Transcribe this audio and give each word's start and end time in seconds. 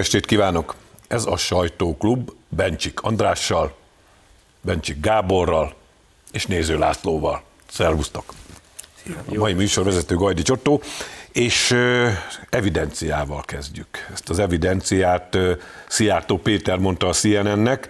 Estét 0.00 0.26
kívánok! 0.26 0.74
Ez 1.08 1.26
a 1.26 1.36
Sajtóklub 1.36 2.30
Bencsik 2.48 3.00
Andrással, 3.00 3.76
Bencsik 4.60 5.00
Gáborral 5.00 5.74
és 6.32 6.46
Néző 6.46 6.78
Lászlóval. 6.78 7.42
Szervusztok! 7.70 8.32
A 9.06 9.34
mai 9.34 9.52
műsorvezető 9.52 10.14
Gajdi 10.16 10.42
Csottó, 10.42 10.82
és 11.32 11.76
evidenciával 12.50 13.42
kezdjük. 13.42 14.08
Ezt 14.12 14.28
az 14.28 14.38
evidenciát 14.38 15.38
Szijjártó 15.88 16.38
Péter 16.38 16.78
mondta 16.78 17.08
a 17.08 17.12
CNN-nek, 17.12 17.88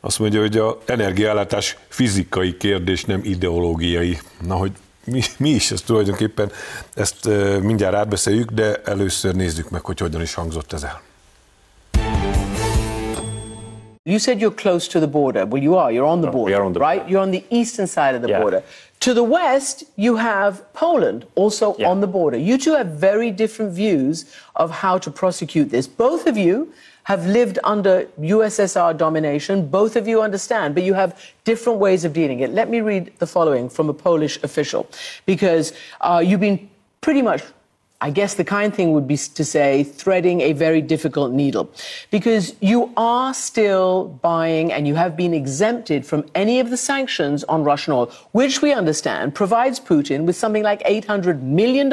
azt 0.00 0.18
mondja, 0.18 0.40
hogy 0.40 0.58
a 0.58 0.78
energiállátás 0.86 1.76
fizikai 1.88 2.56
kérdés, 2.56 3.04
nem 3.04 3.20
ideológiai. 3.24 4.20
Na, 4.46 4.54
hogy 4.54 4.72
mi, 5.04 5.22
mi 5.36 5.50
is 5.50 5.70
ez 5.70 5.80
tulajdonképpen, 5.80 6.52
ezt 6.94 7.28
mindjárt 7.60 7.94
átbeszéljük, 7.94 8.50
de 8.50 8.74
először 8.84 9.34
nézzük 9.34 9.70
meg, 9.70 9.84
hogy 9.84 9.98
hogyan 9.98 10.20
is 10.20 10.34
hangzott 10.34 10.72
ez 10.72 10.82
el. 10.82 11.00
You 14.06 14.18
said 14.18 14.40
you're 14.40 14.50
close 14.50 14.88
to 14.88 15.00
the 15.00 15.06
border. 15.06 15.44
Well, 15.44 15.62
you 15.62 15.76
are. 15.76 15.92
You're 15.92 16.06
on 16.06 16.22
the 16.22 16.30
border, 16.30 16.62
on 16.62 16.72
the 16.72 16.80
right? 16.80 17.00
border. 17.00 17.10
You're 17.10 17.20
on 17.20 17.32
the 17.32 17.44
eastern 17.50 17.86
side 17.86 18.14
of 18.14 18.22
the 18.22 18.28
Yeah. 18.30 18.40
border. 18.40 18.62
To 19.00 19.12
the 19.12 19.22
west, 19.22 19.84
you 19.96 20.16
have 20.16 20.62
Poland, 20.72 21.26
also 21.34 21.76
Yeah. 21.78 21.90
on 21.90 22.00
the 22.00 22.06
border. 22.06 22.38
You 22.38 22.56
two 22.56 22.72
have 22.76 22.86
very 22.86 23.30
different 23.30 23.72
views 23.72 24.24
of 24.56 24.70
how 24.70 24.96
to 24.96 25.10
prosecute 25.10 25.68
this. 25.70 25.86
Both 25.86 26.26
of 26.26 26.38
you 26.38 26.72
have 27.04 27.26
lived 27.26 27.58
under 27.62 28.06
USSR 28.18 28.94
domination. 28.94 29.66
Both 29.66 29.96
of 29.96 30.08
you 30.08 30.22
understand, 30.22 30.74
but 30.74 30.82
you 30.82 30.94
have 30.94 31.14
different 31.44 31.78
ways 31.78 32.04
of 32.06 32.14
dealing 32.14 32.40
it. 32.40 32.54
Let 32.54 32.70
me 32.70 32.80
read 32.80 33.12
the 33.18 33.26
following 33.26 33.68
from 33.68 33.90
a 33.90 33.94
Polish 33.94 34.38
official, 34.42 34.86
because 35.26 35.74
uh, 36.00 36.22
you've 36.24 36.40
been 36.40 36.70
pretty 37.02 37.20
much 37.20 37.42
I 38.02 38.10
guess 38.10 38.34
the 38.34 38.44
kind 38.44 38.74
thing 38.74 38.92
would 38.92 39.06
be 39.06 39.16
to 39.16 39.44
say 39.44 39.84
threading 39.84 40.40
a 40.40 40.54
very 40.54 40.80
difficult 40.80 41.32
needle 41.32 41.70
because 42.10 42.54
you 42.60 42.92
are 42.96 43.34
still 43.34 44.18
buying 44.22 44.72
and 44.72 44.88
you 44.88 44.94
have 44.94 45.16
been 45.16 45.34
exempted 45.34 46.06
from 46.06 46.24
any 46.34 46.60
of 46.60 46.70
the 46.70 46.78
sanctions 46.78 47.44
on 47.44 47.62
Russian 47.62 47.92
oil, 47.92 48.10
which 48.32 48.62
we 48.62 48.72
understand 48.72 49.34
provides 49.34 49.78
Putin 49.78 50.24
with 50.24 50.34
something 50.34 50.62
like 50.62 50.82
$800 50.84 51.42
million 51.42 51.90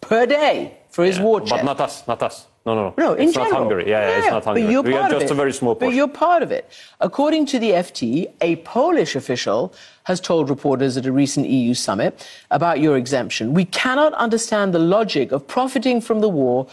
per 0.00 0.24
day 0.24 0.78
for 0.88 1.04
his 1.04 1.20
war 1.20 1.40
chest. 1.40 1.50
But 1.50 1.64
not 1.64 1.80
us, 1.80 2.06
not 2.06 2.22
us. 2.22 2.46
No, 2.66 2.74
no, 2.74 2.82
no. 2.82 2.94
No, 2.98 3.14
in 3.14 3.28
it's 3.28 3.34
general. 3.34 3.52
not 3.52 3.58
Hungary. 3.60 3.88
Yeah, 3.88 4.08
yeah, 4.08 4.18
it's 4.18 4.26
not 4.26 4.44
Hungary. 4.44 4.64
But 4.64 4.72
you're 4.72 4.82
we 4.82 4.90
part 4.92 5.12
are 5.12 5.14
of 5.14 5.20
just 5.20 5.30
it. 5.30 5.30
a 5.30 5.34
very 5.36 5.52
small 5.52 5.76
But 5.76 5.94
you're 5.94 6.08
part 6.08 6.42
of 6.42 6.50
it. 6.50 6.68
According 7.00 7.46
to 7.46 7.60
the 7.60 7.70
FT, 7.70 8.28
a 8.40 8.56
Polish 8.56 9.14
official 9.14 9.72
has 10.04 10.20
told 10.20 10.50
reporters 10.50 10.96
at 10.96 11.06
a 11.06 11.12
recent 11.12 11.46
EU 11.48 11.74
summit 11.74 12.28
about 12.50 12.80
your 12.80 12.96
exemption. 12.96 13.54
We 13.54 13.66
cannot 13.66 14.12
understand 14.14 14.74
the 14.74 14.80
logic 14.80 15.30
of 15.30 15.46
profiting 15.46 16.00
from 16.00 16.20
the 16.20 16.28
war, 16.28 16.66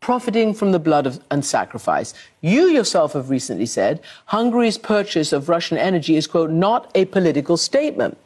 profiting 0.00 0.52
from 0.52 0.72
the 0.72 0.78
blood 0.78 1.06
of, 1.06 1.24
and 1.30 1.42
sacrifice. 1.42 2.12
You 2.42 2.66
yourself 2.66 3.14
have 3.14 3.30
recently 3.30 3.66
said 3.66 4.00
Hungary's 4.26 4.76
purchase 4.76 5.32
of 5.32 5.48
Russian 5.48 5.78
energy 5.78 6.16
is, 6.16 6.26
quote, 6.26 6.50
not 6.50 6.90
a 6.94 7.06
political 7.06 7.56
statement. 7.56 8.18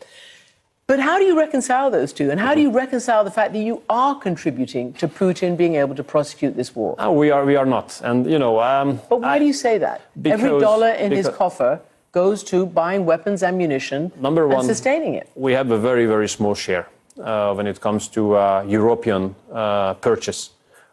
But 0.87 1.01
how 1.01 1.19
do 1.19 1.25
you 1.25 1.37
reconcile 1.39 1.91
those 1.91 2.13
two? 2.13 2.31
And 2.31 2.39
how 2.39 2.55
do 2.55 2.61
you 2.61 2.71
reconcile 2.71 3.25
the 3.25 3.31
fact 3.31 3.55
that 3.55 3.61
you 3.61 3.83
are 3.89 4.15
contributing 4.15 4.93
to 4.95 5.09
Putin 5.09 5.57
being 5.57 5.77
able 5.77 5.95
to 5.95 6.05
prosecute 6.05 6.57
this 6.57 6.77
war? 6.77 6.95
No, 6.99 7.13
we 7.13 7.31
are, 7.31 7.45
we 7.47 7.57
are 7.57 7.65
not. 7.65 8.01
And 8.05 8.27
you 8.31 8.39
know, 8.39 8.61
um, 8.61 9.01
But 9.09 9.23
why 9.23 9.37
I- 9.37 9.39
do 9.39 9.47
you 9.47 9.55
say 9.55 9.79
that? 9.79 10.03
Every 10.25 10.61
dollar 10.61 10.91
in 10.91 11.11
his 11.11 11.27
because- 11.27 11.39
coffer 11.39 11.81
goes 12.13 12.45
to 12.45 12.67
buying 12.67 13.07
weapons, 13.07 13.43
ammunition, 13.43 14.13
Number 14.21 14.45
and 14.45 14.53
one, 14.55 14.65
sustaining 14.67 15.15
it. 15.15 15.29
we 15.35 15.53
have 15.55 15.71
a 15.71 15.79
very, 15.79 16.07
very 16.07 16.29
small 16.29 16.55
share 16.55 16.87
uh, 17.19 17.55
when 17.55 17.67
it 17.67 17.81
comes 17.81 18.07
to 18.09 18.37
uh, 18.37 18.65
European 18.69 19.35
uh, 19.53 19.95
purchase 19.95 20.51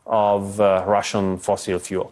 of 0.08 0.60
uh, 0.60 0.84
Russian 0.88 1.38
fossil 1.38 1.80
fuel. 1.80 2.12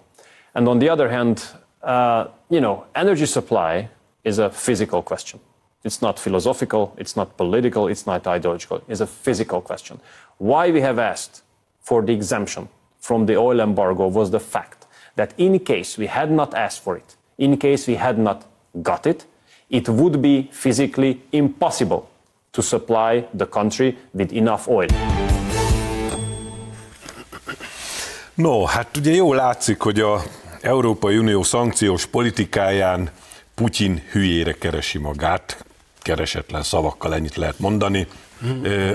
And 0.54 0.68
on 0.68 0.80
the 0.80 0.90
other 0.90 1.10
hand, 1.10 1.44
uh, 1.82 2.26
you 2.50 2.60
know, 2.62 2.86
energy 2.94 3.26
supply 3.26 3.90
is 4.24 4.38
a 4.38 4.50
physical 4.50 5.02
question. 5.02 5.40
It's 5.84 6.02
not 6.02 6.20
philosophical, 6.20 6.94
it's 6.98 7.16
not 7.16 7.38
political, 7.38 7.88
it's 7.88 8.06
not 8.06 8.28
ideological. 8.28 8.82
It's 8.88 9.00
a 9.00 9.08
physical 9.08 9.62
question. 9.62 10.00
Why 10.38 10.72
we 10.72 10.82
have 10.82 11.00
asked 11.00 11.42
for 11.82 12.02
the 12.02 12.12
exemption 12.14 12.68
from 13.00 13.26
the 13.26 13.38
oil 13.38 13.60
embargo 13.62 14.08
was 14.08 14.30
the 14.30 14.40
fact 14.40 14.86
that 15.16 15.34
in 15.38 15.60
case 15.60 15.98
we 15.98 16.08
had 16.08 16.32
not 16.32 16.54
asked 16.54 16.84
for 16.84 16.98
it, 16.98 17.16
in 17.38 17.58
case 17.58 17.88
we 17.88 17.96
had 17.96 18.18
not 18.18 18.46
got 18.82 19.06
it, 19.06 19.26
it 19.70 19.88
would 19.88 20.22
be 20.22 20.50
physically 20.52 21.22
impossible 21.32 22.10
to 22.52 22.62
supply 22.62 23.26
the 23.34 23.46
country 23.46 23.98
with 24.14 24.34
enough 24.34 24.68
oil. 24.68 24.90
No, 28.34 28.66
hát 28.66 28.98
ugye 28.98 29.12
jól 29.12 29.36
látszik, 29.36 29.82
hogy 29.82 30.00
a 30.00 30.22
Európai 30.62 31.18
Unió 31.18 31.44
szankciós 31.44 32.06
politikáján 32.06 33.10
Putyin 33.56 34.02
hülyére 34.12 34.54
keresi 34.54 34.98
magát, 34.98 35.66
keresetlen 36.02 36.64
szavakkal 36.64 37.14
ennyit 37.14 37.36
lehet 37.36 37.60
mondani. 37.60 38.08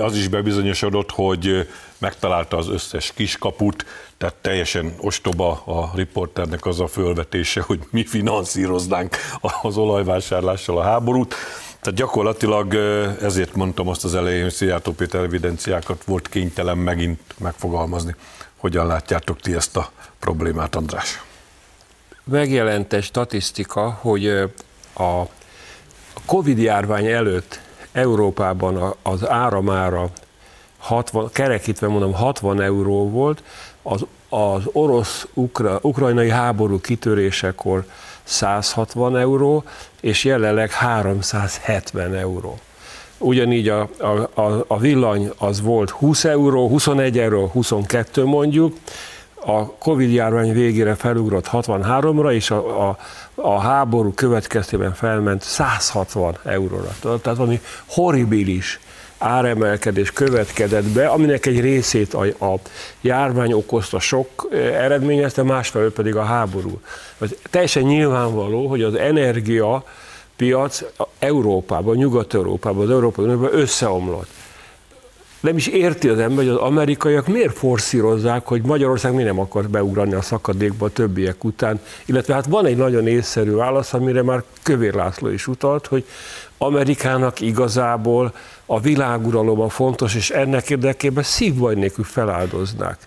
Az 0.01 0.15
is 0.15 0.27
bebizonyosodott, 0.27 1.11
hogy 1.11 1.69
megtalálta 1.97 2.57
az 2.57 2.67
összes 2.67 3.11
kiskaput, 3.15 3.85
tehát 4.17 4.35
teljesen 4.35 4.93
ostoba 4.97 5.51
a 5.51 5.91
riporternek 5.95 6.65
az 6.65 6.79
a 6.79 6.87
fölvetése, 6.87 7.61
hogy 7.61 7.79
mi 7.89 8.05
finanszíroznánk 8.05 9.15
az 9.61 9.77
olajvásárlással 9.77 10.77
a 10.77 10.83
háborút. 10.83 11.35
Tehát 11.81 11.99
gyakorlatilag 11.99 12.75
ezért 13.21 13.55
mondtam 13.55 13.87
azt 13.87 14.03
az 14.03 14.15
elején, 14.15 14.43
hogy 14.43 14.53
Szijjártó 14.53 14.91
Péter 14.91 15.23
evidenciákat 15.23 16.03
volt 16.03 16.29
kénytelen 16.29 16.77
megint 16.77 17.19
megfogalmazni. 17.37 18.15
Hogyan 18.55 18.87
látjátok 18.87 19.39
ti 19.39 19.53
ezt 19.53 19.77
a 19.77 19.91
problémát, 20.19 20.75
András? 20.75 21.23
megjelent 22.25 22.93
egy 22.93 23.03
statisztika, 23.03 23.89
hogy 23.89 24.27
a 24.97 25.23
Covid 26.25 26.57
járvány 26.57 27.05
előtt 27.05 27.59
Európában 27.91 28.95
az 29.01 29.29
áramára 29.29 30.09
60, 30.77 31.29
kerekítve 31.31 31.87
mondom 31.87 32.13
60 32.13 32.61
euró 32.61 33.09
volt, 33.09 33.43
az, 33.81 34.05
az 34.29 34.61
orosz-ukrajnai 34.71 36.29
háború 36.29 36.79
kitörésekor 36.79 37.85
160 38.23 39.17
euró, 39.17 39.63
és 40.01 40.23
jelenleg 40.23 40.71
370 40.71 42.15
euró. 42.15 42.59
Ugyanígy 43.17 43.69
a, 43.69 43.89
a, 44.33 44.65
a 44.67 44.77
villany 44.79 45.31
az 45.37 45.61
volt 45.61 45.89
20 45.89 46.23
euró, 46.23 46.67
21 46.67 47.19
euró, 47.19 47.47
22 47.47 48.25
mondjuk, 48.25 48.77
a 49.45 49.71
Covid 49.77 50.11
járvány 50.11 50.53
végére 50.53 50.95
felugrott 50.95 51.49
63-ra, 51.51 52.31
és 52.31 52.51
a, 52.51 52.87
a, 52.89 52.97
a 53.35 53.59
háború 53.59 54.13
következtében 54.13 54.93
felment 54.93 55.41
160 55.41 56.37
euróra. 56.43 56.95
Tehát 56.99 57.37
valami 57.37 57.61
horribilis 57.85 58.79
áremelkedés 59.17 60.11
következett 60.11 60.83
be, 60.83 61.07
aminek 61.07 61.45
egy 61.45 61.59
részét 61.59 62.13
a, 62.13 62.23
a 62.45 62.59
járvány 63.01 63.53
okozta 63.53 63.99
sok 63.99 64.47
eh, 64.51 64.83
eredményezte, 64.83 65.43
másfelől 65.43 65.93
pedig 65.93 66.15
a 66.15 66.23
háború. 66.23 66.79
Teljesen 67.49 67.83
nyilvánvaló, 67.83 68.67
hogy 68.67 68.81
az 68.81 68.95
energia 68.95 69.83
piac 70.35 70.83
Európában, 71.19 71.95
Nyugat-Európában, 71.95 72.83
az 72.83 72.91
Európai 72.91 73.25
Unióban 73.25 73.49
összeomlott 73.53 74.29
nem 75.39 75.57
is 75.57 75.67
érti 75.67 76.07
az 76.07 76.19
ember, 76.19 76.37
hogy 76.37 76.47
az 76.47 76.61
amerikaiak 76.61 77.27
miért 77.27 77.57
forszírozzák, 77.57 78.47
hogy 78.47 78.61
Magyarország 78.61 79.13
miért 79.13 79.29
nem 79.29 79.39
akar 79.39 79.69
beugrani 79.69 80.13
a 80.13 80.21
szakadékba 80.21 80.85
a 80.85 80.89
többiek 80.89 81.43
után. 81.43 81.79
Illetve 82.05 82.33
hát 82.33 82.45
van 82.45 82.65
egy 82.65 82.77
nagyon 82.77 83.07
észszerű 83.07 83.51
válasz, 83.51 83.93
amire 83.93 84.23
már 84.23 84.43
Kövér 84.63 84.93
László 84.93 85.29
is 85.29 85.47
utalt, 85.47 85.87
hogy 85.87 86.05
Amerikának 86.57 87.41
igazából 87.41 88.33
a 88.65 88.79
világuralom 88.79 89.69
fontos, 89.69 90.15
és 90.15 90.29
ennek 90.29 90.69
érdekében 90.69 91.23
szívbaj 91.23 91.75
nélkül 91.75 92.03
feláldoznák 92.03 92.97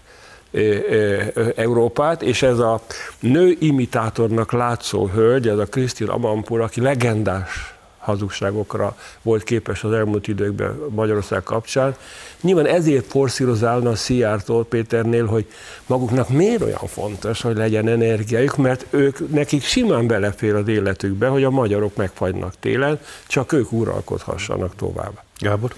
ö, 0.50 0.60
ö, 0.60 1.22
ö, 1.34 1.48
Európát, 1.56 2.22
és 2.22 2.42
ez 2.42 2.58
a 2.58 2.80
nő 3.20 3.56
imitátornak 3.58 4.52
látszó 4.52 5.06
hölgy, 5.06 5.48
ez 5.48 5.58
a 5.58 5.66
Krisztin 5.66 6.08
Amampur, 6.08 6.60
aki 6.60 6.80
legendás 6.80 7.77
hazugságokra 8.08 8.96
volt 9.22 9.42
képes 9.42 9.84
az 9.84 9.92
elmúlt 9.92 10.28
időkben 10.28 10.78
Magyarország 10.90 11.42
kapcsán. 11.42 11.96
Nyilván 12.40 12.66
ezért 12.66 13.06
forszírozálna 13.06 13.90
a 13.90 13.96
Szijjártó 13.96 14.62
Péternél, 14.62 15.26
hogy 15.26 15.46
maguknak 15.86 16.28
miért 16.28 16.62
olyan 16.62 16.86
fontos, 16.86 17.40
hogy 17.40 17.56
legyen 17.56 17.88
energiájuk, 17.88 18.56
mert 18.56 18.86
ők, 18.90 19.30
nekik 19.30 19.62
simán 19.62 20.06
belefér 20.06 20.54
az 20.54 20.68
életükbe, 20.68 21.28
hogy 21.28 21.44
a 21.44 21.50
magyarok 21.50 21.96
megfagynak 21.96 22.54
télen, 22.60 23.00
csak 23.26 23.52
ők 23.52 23.72
uralkodhassanak 23.72 24.76
tovább. 24.76 25.22
Gábor? 25.38 25.74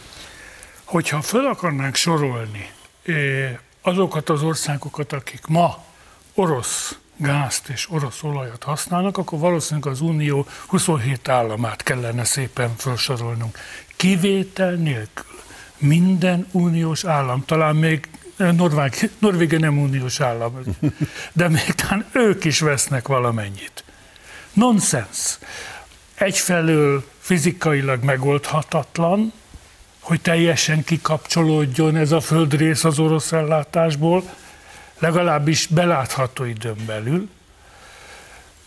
Hogyha 0.85 1.21
föl 1.21 1.47
akarnánk 1.47 1.95
sorolni 1.95 2.71
eh, 3.03 3.59
azokat 3.83 4.29
az 4.29 4.43
országokat, 4.43 5.13
akik 5.13 5.47
ma 5.47 5.85
orosz 6.35 6.99
gázt 7.21 7.69
és 7.69 7.91
orosz 7.91 8.23
olajat 8.23 8.63
használnak, 8.63 9.19
akkor 9.19 9.39
valószínűleg 9.39 9.93
az 9.93 10.01
Unió 10.01 10.47
27 10.67 11.29
államát 11.29 11.83
kellene 11.83 12.25
szépen 12.25 12.75
felsorolnunk. 12.77 13.59
Kivétel 13.97 14.75
nélkül 14.75 15.39
minden 15.79 16.47
uniós 16.51 17.05
állam, 17.05 17.45
talán 17.45 17.77
még 17.77 18.09
Norvég, 18.37 19.11
Norvégia 19.19 19.59
nem 19.59 19.79
uniós 19.79 20.21
állam, 20.21 20.61
de 21.33 21.49
még 21.49 21.75
talán 21.75 22.07
ők 22.13 22.45
is 22.45 22.61
vesznek 22.61 23.09
valamennyit. 23.09 23.85
Nonsens. 24.53 25.39
Egyfelől 26.15 27.05
fizikailag 27.19 28.03
megoldhatatlan, 28.03 29.33
hogy 30.01 30.21
teljesen 30.21 30.85
kikapcsolódjon 30.85 31.97
ez 31.97 32.13
a 32.13 32.21
földrész 32.21 32.85
az 32.85 32.99
orosz 32.99 33.33
ellátásból, 33.33 34.23
legalábbis 35.01 35.67
belátható 35.67 36.45
időn 36.45 36.85
belül. 36.87 37.29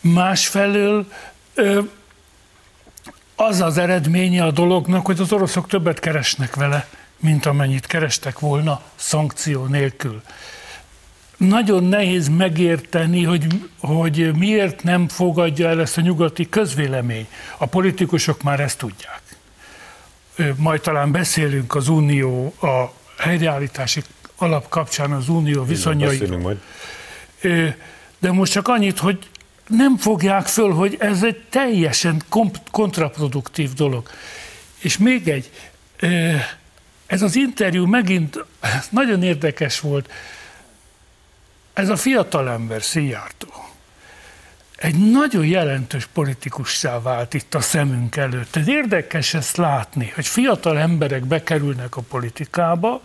Másfelől 0.02 1.08
az 3.36 3.62
az 3.62 3.78
eredménye 3.78 4.44
a 4.44 4.52
dolognak, 4.52 5.06
hogy 5.06 5.20
az 5.20 5.32
oroszok 5.32 5.68
többet 5.68 6.00
keresnek 6.00 6.56
vele, 6.56 6.88
mint 7.20 7.46
amennyit 7.46 7.86
kerestek 7.86 8.40
volna 8.40 8.82
szankció 8.96 9.66
nélkül. 9.66 10.22
Nagyon 11.38 11.84
nehéz 11.84 12.28
megérteni, 12.28 13.24
hogy, 13.24 13.70
hogy 13.80 14.36
miért 14.36 14.84
nem 14.84 15.08
fogadja 15.08 15.70
el 15.70 15.82
ezt 15.82 15.98
a 15.98 16.02
nyugati 16.02 16.50
közvélemény. 16.50 17.28
A 17.58 17.66
politikusok 17.66 18.42
már 18.42 18.60
ezt 18.60 18.78
tudják. 18.78 19.22
Majd 20.56 20.82
talán 20.82 21.12
beszélünk 21.12 21.76
az 21.76 21.88
unió, 21.88 22.54
a 22.62 22.94
helyreállítási 23.18 24.04
alap 24.36 24.70
kapcsán 24.70 25.12
az 25.12 25.30
unió 25.30 25.64
viszonyairól. 25.64 26.62
De 28.20 28.32
most 28.32 28.52
csak 28.52 28.68
annyit, 28.68 29.00
hogy 29.00 29.30
nem 29.68 29.98
fogják 29.98 30.48
föl, 30.48 30.72
hogy 30.72 30.96
ez 31.00 31.24
egy 31.24 31.44
teljesen 31.50 32.22
kontraproduktív 32.72 33.74
dolog. 33.74 34.10
És 34.80 34.98
még 34.98 35.28
egy, 35.28 35.52
ez 37.06 37.22
az 37.22 37.36
interjú 37.36 37.86
megint 37.86 38.44
nagyon 38.90 39.24
érdekes 39.24 39.80
volt. 39.80 40.12
Ez 41.74 41.90
a 41.90 41.96
fiatalember, 41.96 42.84
Szijjártó, 42.84 43.48
egy 44.76 45.12
nagyon 45.12 45.46
jelentős 45.46 46.08
politikussá 46.14 47.02
vált 47.02 47.34
itt 47.34 47.54
a 47.54 47.62
szemünk 47.62 48.16
előtt. 48.16 48.56
Ez 48.56 48.68
érdekes 48.68 49.34
ezt 49.34 49.58
látni, 49.58 50.12
hogy 50.16 50.28
fiatal 50.28 50.80
emberek 50.80 51.26
bekerülnek 51.26 51.96
a 51.96 52.02
politikába, 52.02 53.02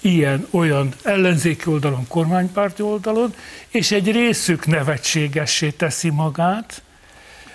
ilyen-olyan 0.00 0.94
ellenzéki 1.02 1.68
oldalon, 1.68 2.06
kormánypárti 2.08 2.82
oldalon, 2.82 3.34
és 3.68 3.90
egy 3.90 4.10
részük 4.10 4.66
nevetségessé 4.66 5.70
teszi 5.70 6.10
magát, 6.10 6.82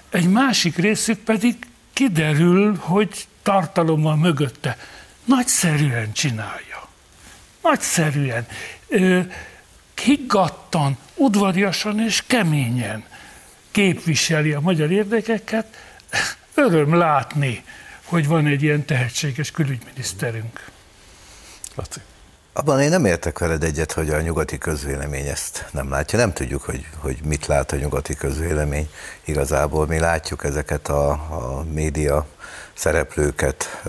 egy 0.09 0.27
másik 0.27 0.75
részük 0.75 1.19
pedig 1.19 1.56
kiderül, 1.94 2.75
hogy 2.75 3.27
tartalommal 3.44 4.15
mögötte. 4.15 4.77
Nagyszerűen 5.25 6.13
csinálja. 6.13 6.88
Nagyszerűen. 7.62 8.48
higgadtan, 10.03 10.98
udvariasan 11.15 12.00
és 12.00 12.24
keményen 12.27 13.03
képviseli 13.71 14.51
a 14.51 14.59
magyar 14.59 14.91
érdekeket. 14.91 15.68
Öröm 16.53 16.94
látni, 16.94 17.63
hogy 18.03 18.27
van 18.27 18.45
egy 18.45 18.63
ilyen 18.63 18.86
tehetséges 18.86 19.51
külügyminiszterünk. 19.51 20.71
Laci. 21.75 22.00
Abban 22.57 22.81
én 22.81 22.90
nem 22.90 23.06
értek 23.06 23.40
veled 23.40 23.63
egyet, 23.63 23.92
hogy 23.92 24.10
a 24.10 24.22
nyugati 24.22 24.57
közvélemény 24.57 25.28
ezt 25.28 25.66
nem 25.72 25.90
látja. 25.90 26.19
Nem 26.19 26.34
tudjuk, 26.34 26.62
hogy, 26.62 26.86
hogy 26.98 27.18
mit 27.25 27.46
lát 27.46 27.72
a 27.72 27.75
nyugati 27.75 28.13
közvélemény. 28.13 28.90
Igazából 29.25 29.88
mi 29.88 30.00
látjuk 30.00 30.44
ezeket 30.44 30.88
a, 30.88 31.10
a 31.10 31.66
média 31.74 32.25
szereplőket, 32.74 33.84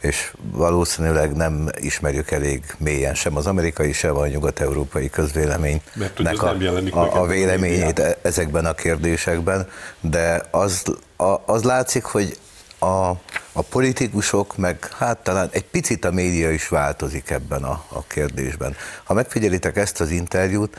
és 0.00 0.32
valószínűleg 0.52 1.36
nem 1.36 1.68
ismerjük 1.76 2.30
elég 2.30 2.74
mélyen 2.78 3.14
sem 3.14 3.36
az 3.36 3.46
amerikai, 3.46 3.92
sem 3.92 4.16
a 4.16 4.26
nyugat-európai 4.26 5.10
közvéleménynek 5.10 6.42
a, 6.42 6.56
a, 6.90 7.20
a 7.20 7.26
véleményét 7.26 7.98
e, 7.98 8.18
ezekben 8.22 8.66
a 8.66 8.74
kérdésekben, 8.74 9.68
de 10.00 10.42
az, 10.50 10.82
a, 11.16 11.36
az 11.46 11.62
látszik, 11.62 12.04
hogy 12.04 12.38
a, 12.78 13.08
a 13.52 13.62
politikusok, 13.68 14.56
meg 14.56 14.88
hát 14.98 15.18
talán 15.18 15.48
egy 15.52 15.64
picit 15.64 16.04
a 16.04 16.10
média 16.10 16.50
is 16.50 16.68
változik 16.68 17.30
ebben 17.30 17.62
a, 17.62 17.84
a 17.88 18.02
kérdésben. 18.06 18.76
Ha 19.04 19.14
megfigyelitek 19.14 19.76
ezt 19.76 20.00
az 20.00 20.10
interjút, 20.10 20.76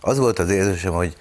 az 0.00 0.18
volt 0.18 0.38
az 0.38 0.50
érzésem, 0.50 0.92
hogy 0.92 1.16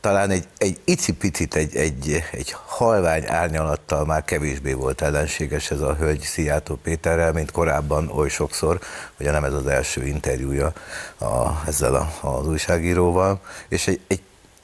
talán 0.00 0.30
egy, 0.30 0.46
egy 0.58 0.80
icipicit, 0.84 1.54
egy, 1.54 1.76
egy, 1.76 2.24
egy 2.32 2.54
halvány 2.66 3.24
árnyalattal 3.26 4.04
már 4.04 4.24
kevésbé 4.24 4.72
volt 4.72 5.02
ellenséges 5.02 5.70
ez 5.70 5.80
a 5.80 5.94
hölgy 5.94 6.20
Szijjátó 6.20 6.74
Péterrel, 6.74 7.32
mint 7.32 7.50
korábban 7.50 8.08
oly 8.08 8.28
sokszor, 8.28 8.80
ugye 9.20 9.30
nem 9.30 9.44
ez 9.44 9.52
az 9.52 9.66
első 9.66 10.06
interjúja 10.06 10.72
a, 11.18 11.62
ezzel 11.66 11.94
a, 11.94 12.28
az 12.28 12.46
újságíróval, 12.46 13.40
és 13.68 13.86
egy, 13.86 14.00
egy 14.06 14.22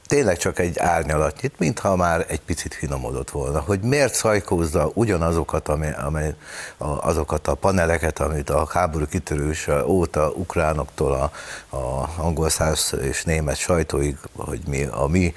tényleg 0.08 0.36
csak 0.36 0.58
egy 0.58 0.78
árnyalatnyit, 0.78 1.58
mintha 1.58 1.96
már 1.96 2.24
egy 2.28 2.40
picit 2.40 2.74
finomodott 2.74 3.30
volna, 3.30 3.60
hogy 3.60 3.80
miért 3.80 4.14
szajkózza 4.14 4.90
ugyanazokat 4.94 5.68
amely, 5.68 5.94
amely, 6.04 6.34
azokat 6.78 7.48
a 7.48 7.54
paneleket, 7.54 8.18
amit 8.18 8.50
a 8.50 8.68
háború 8.72 9.06
kitörőse 9.06 9.86
óta 9.86 10.30
ukránoktól 10.30 11.12
a, 11.12 11.30
a 11.76 12.08
angol 12.16 12.48
száz 12.48 12.94
és 13.02 13.24
német 13.24 13.56
sajtóig, 13.56 14.16
hogy 14.36 14.60
mi 14.66 14.84
a 14.84 15.06
mi 15.06 15.34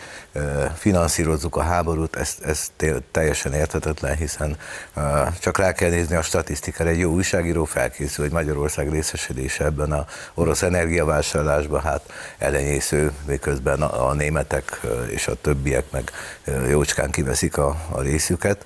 finanszírozzuk 0.76 1.56
a 1.56 1.62
háborút, 1.62 2.16
ez, 2.16 2.36
ez 2.46 2.72
teljesen 3.12 3.54
érthetetlen, 3.54 4.16
hiszen 4.16 4.58
csak 5.40 5.58
rá 5.58 5.72
kell 5.72 5.90
nézni 5.90 6.16
a 6.16 6.22
statisztikára, 6.22 6.90
egy 6.90 7.00
jó 7.00 7.12
újságíró 7.12 7.66
felkészül, 7.66 8.24
hogy 8.24 8.34
Magyarország 8.34 8.92
részesedése 8.92 9.64
ebben 9.64 9.92
a 9.92 10.06
orosz 10.34 10.62
energiavásárlásban, 10.62 11.82
hát 11.82 12.02
elenyésző, 12.38 13.12
miközben 13.26 13.82
a, 13.82 14.14
németek 14.14 14.82
és 15.10 15.28
a 15.28 15.36
többiek 15.42 15.92
meg 15.92 16.12
jócskán 16.70 17.12
kiveszik 17.12 17.58
a, 17.58 17.76
a 17.90 18.02
részüket, 18.02 18.66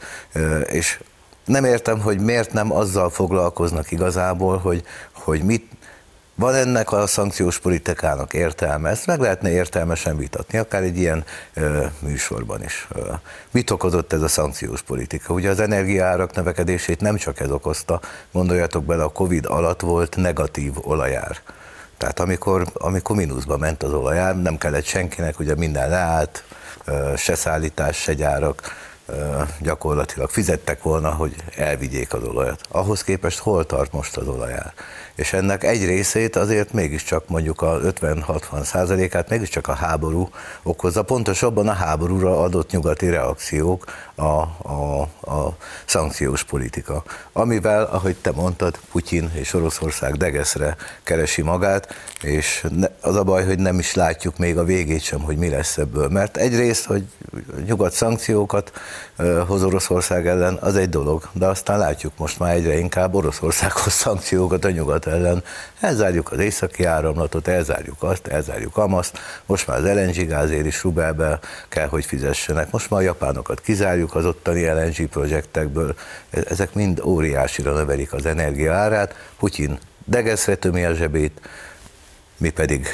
és 0.65 0.99
nem 1.45 1.65
értem, 1.65 1.99
hogy 1.99 2.19
miért 2.19 2.53
nem 2.53 2.71
azzal 2.71 3.09
foglalkoznak 3.09 3.91
igazából, 3.91 4.57
hogy, 4.57 4.83
hogy 5.11 5.43
mit, 5.43 5.71
van 6.35 6.55
ennek 6.55 6.91
a 6.91 7.07
szankciós 7.07 7.59
politikának 7.59 8.33
értelme? 8.33 8.89
Ezt 8.89 9.05
meg 9.05 9.19
lehetne 9.19 9.49
értelmesen 9.49 10.17
vitatni, 10.17 10.57
akár 10.57 10.83
egy 10.83 10.97
ilyen 10.97 11.23
ö, 11.53 11.85
műsorban 11.99 12.63
is. 12.63 12.87
Ö, 12.95 13.13
mit 13.51 13.69
okozott 13.69 14.13
ez 14.13 14.21
a 14.21 14.27
szankciós 14.27 14.81
politika? 14.81 15.33
Ugye 15.33 15.49
az 15.49 15.59
energiaárak 15.59 16.35
növekedését 16.35 17.01
nem 17.01 17.15
csak 17.15 17.39
ez 17.39 17.51
okozta, 17.51 17.99
gondoljatok 18.31 18.83
bele, 18.83 19.03
a 19.03 19.09
Covid 19.09 19.45
alatt 19.45 19.81
volt 19.81 20.15
negatív 20.15 20.73
olajár. 20.81 21.37
Tehát 21.97 22.19
amikor, 22.19 22.65
amikor 22.73 23.15
mínuszba 23.15 23.57
ment 23.57 23.83
az 23.83 23.93
olajár, 23.93 24.41
nem 24.41 24.57
kellett 24.57 24.85
senkinek, 24.85 25.39
ugye 25.39 25.55
minden 25.55 25.89
leállt, 25.89 26.43
se 27.15 27.35
szállítás, 27.35 27.97
se 27.97 28.13
gyárak, 28.13 28.61
gyakorlatilag 29.59 30.29
fizettek 30.29 30.83
volna, 30.83 31.09
hogy 31.09 31.35
elvigyék 31.55 32.13
az 32.13 32.23
olajat. 32.23 32.61
Ahhoz 32.69 33.03
képest 33.03 33.39
hol 33.39 33.65
tart 33.65 33.91
most 33.91 34.17
az 34.17 34.27
olajár? 34.27 34.73
és 35.15 35.33
ennek 35.33 35.63
egy 35.63 35.85
részét 35.85 36.35
azért 36.35 36.73
mégiscsak 36.73 37.27
mondjuk 37.27 37.61
a 37.61 37.79
50-60 37.79 38.63
százalékát 38.63 39.29
mégiscsak 39.29 39.67
a 39.67 39.73
háború 39.73 40.29
okozza, 40.63 41.03
pontosabban 41.03 41.67
a 41.67 41.73
háborúra 41.73 42.39
adott 42.41 42.71
nyugati 42.71 43.09
reakciók, 43.09 43.85
a, 44.15 44.23
a, 44.23 45.01
a 45.31 45.57
szankciós 45.85 46.43
politika, 46.43 47.03
amivel, 47.33 47.83
ahogy 47.83 48.15
te 48.15 48.31
mondtad, 48.31 48.79
Putyin 48.91 49.31
és 49.33 49.53
Oroszország 49.53 50.15
degeszre 50.15 50.75
keresi 51.03 51.41
magát, 51.41 51.93
és 52.21 52.65
az 53.01 53.15
a 53.15 53.23
baj, 53.23 53.45
hogy 53.45 53.59
nem 53.59 53.79
is 53.79 53.93
látjuk 53.93 54.37
még 54.37 54.57
a 54.57 54.63
végét 54.63 55.01
sem, 55.01 55.19
hogy 55.19 55.37
mi 55.37 55.49
lesz 55.49 55.77
ebből, 55.77 56.09
mert 56.09 56.37
egyrészt, 56.37 56.85
hogy 56.85 57.03
nyugat 57.65 57.93
szankciókat 57.93 58.71
hoz 59.47 59.63
Oroszország 59.63 60.27
ellen, 60.27 60.57
az 60.61 60.75
egy 60.75 60.89
dolog, 60.89 61.29
de 61.31 61.45
aztán 61.45 61.77
látjuk 61.77 62.17
most 62.17 62.39
már 62.39 62.55
egyre 62.55 62.77
inkább 62.77 63.13
Oroszországhoz 63.13 63.93
szankciókat 63.93 64.65
a 64.65 64.69
nyugat 64.69 65.07
ellen. 65.07 65.43
Elzárjuk 65.85 66.31
az 66.31 66.39
északi 66.39 66.83
áramlatot, 66.83 67.47
elzárjuk 67.47 68.03
azt, 68.03 68.27
elzárjuk 68.27 68.77
amazt, 68.77 69.19
most 69.45 69.67
már 69.67 69.77
az 69.77 69.83
LNG 69.83 70.27
gázért 70.27 70.65
is 70.65 70.83
rubelbe 70.83 71.39
kell, 71.69 71.87
hogy 71.87 72.05
fizessenek. 72.05 72.71
Most 72.71 72.89
már 72.89 72.99
a 72.99 73.03
japánokat 73.03 73.61
kizárjuk 73.61 74.15
az 74.15 74.25
ottani 74.25 74.65
LNG 74.65 75.07
projektekből. 75.07 75.95
Ezek 76.29 76.73
mind 76.73 77.01
óriásira 77.03 77.73
növelik 77.73 78.13
az 78.13 78.25
energia 78.25 78.73
árát. 78.73 79.15
Putyin 79.39 79.77
degeszre 80.05 80.55
tömi 80.55 80.83
a 80.83 80.93
zsebét, 80.93 81.41
mi 82.37 82.49
pedig 82.49 82.87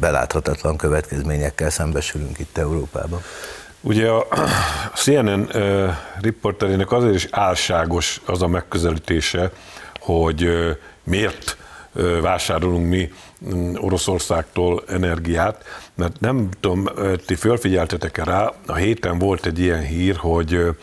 beláthatatlan 0.00 0.76
következményekkel 0.76 1.70
szembesülünk 1.70 2.38
itt 2.38 2.58
Európában. 2.58 3.22
Ugye 3.80 4.08
a 4.08 4.26
CNN 5.02 5.50
riporterének 6.20 6.92
azért 6.92 7.14
is 7.14 7.26
álságos 7.30 8.20
az 8.26 8.42
a 8.42 8.46
megközelítése, 8.46 9.50
hogy 10.00 10.48
miért 11.02 11.56
vásárolunk 12.20 12.88
mi 12.88 13.12
Oroszországtól 13.76 14.82
energiát, 14.88 15.64
mert 15.94 16.20
nem 16.20 16.48
tudom, 16.60 16.88
ti 17.26 17.34
fölfigyeltetek-e 17.34 18.24
rá, 18.24 18.52
a 18.66 18.74
héten 18.74 19.18
volt 19.18 19.46
egy 19.46 19.58
ilyen 19.58 19.82
hír, 19.82 20.16
hogy 20.16 20.76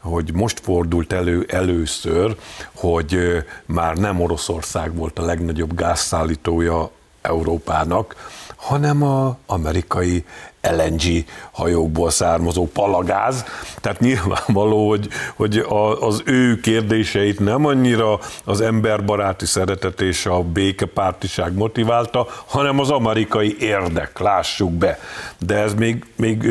hogy 0.00 0.32
most 0.34 0.60
fordult 0.60 1.12
elő 1.12 1.46
először, 1.48 2.36
hogy 2.74 3.18
már 3.66 3.96
nem 3.96 4.20
Oroszország 4.20 4.94
volt 4.94 5.18
a 5.18 5.24
legnagyobb 5.24 5.74
gázszállítója 5.74 6.90
Európának, 7.22 8.16
hanem 8.60 9.02
a 9.02 9.36
amerikai 9.46 10.24
LNG 10.62 11.24
hajókból 11.50 12.10
származó 12.10 12.66
palagáz, 12.66 13.44
tehát 13.80 14.00
nyilvánvaló, 14.00 14.88
hogy, 14.88 15.08
hogy 15.36 15.64
az 16.00 16.22
ő 16.24 16.60
kérdéseit 16.60 17.38
nem 17.38 17.66
annyira 17.66 18.18
az 18.44 18.60
emberbaráti 18.60 19.46
szeretet 19.46 20.00
és 20.00 20.26
a 20.26 20.42
békepártiság 20.42 21.54
motiválta, 21.54 22.26
hanem 22.46 22.78
az 22.78 22.90
amerikai 22.90 23.56
érdek, 23.60 24.18
lássuk 24.18 24.72
be. 24.72 24.98
De 25.38 25.56
ez 25.56 25.74
még, 25.74 26.04
még 26.16 26.42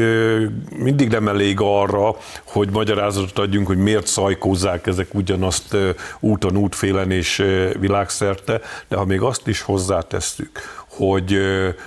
mindig 0.75 1.10
nem 1.10 1.28
elég 1.28 1.58
arra, 1.60 2.16
hogy 2.44 2.70
magyarázatot 2.70 3.39
adjunk, 3.39 3.68
hogy 3.68 3.78
miért 3.78 4.08
szajkózzák 4.08 4.88
ezek 4.88 5.13
ugyanazt 5.13 5.78
úton, 6.20 6.58
útfélen 6.58 7.12
és 7.12 7.44
világszerte, 7.80 8.62
de 8.88 8.96
ha 8.96 9.06
még 9.06 9.22
azt 9.22 9.48
is 9.48 9.62
hozzátesszük, 9.62 10.60
hogy 11.00 11.38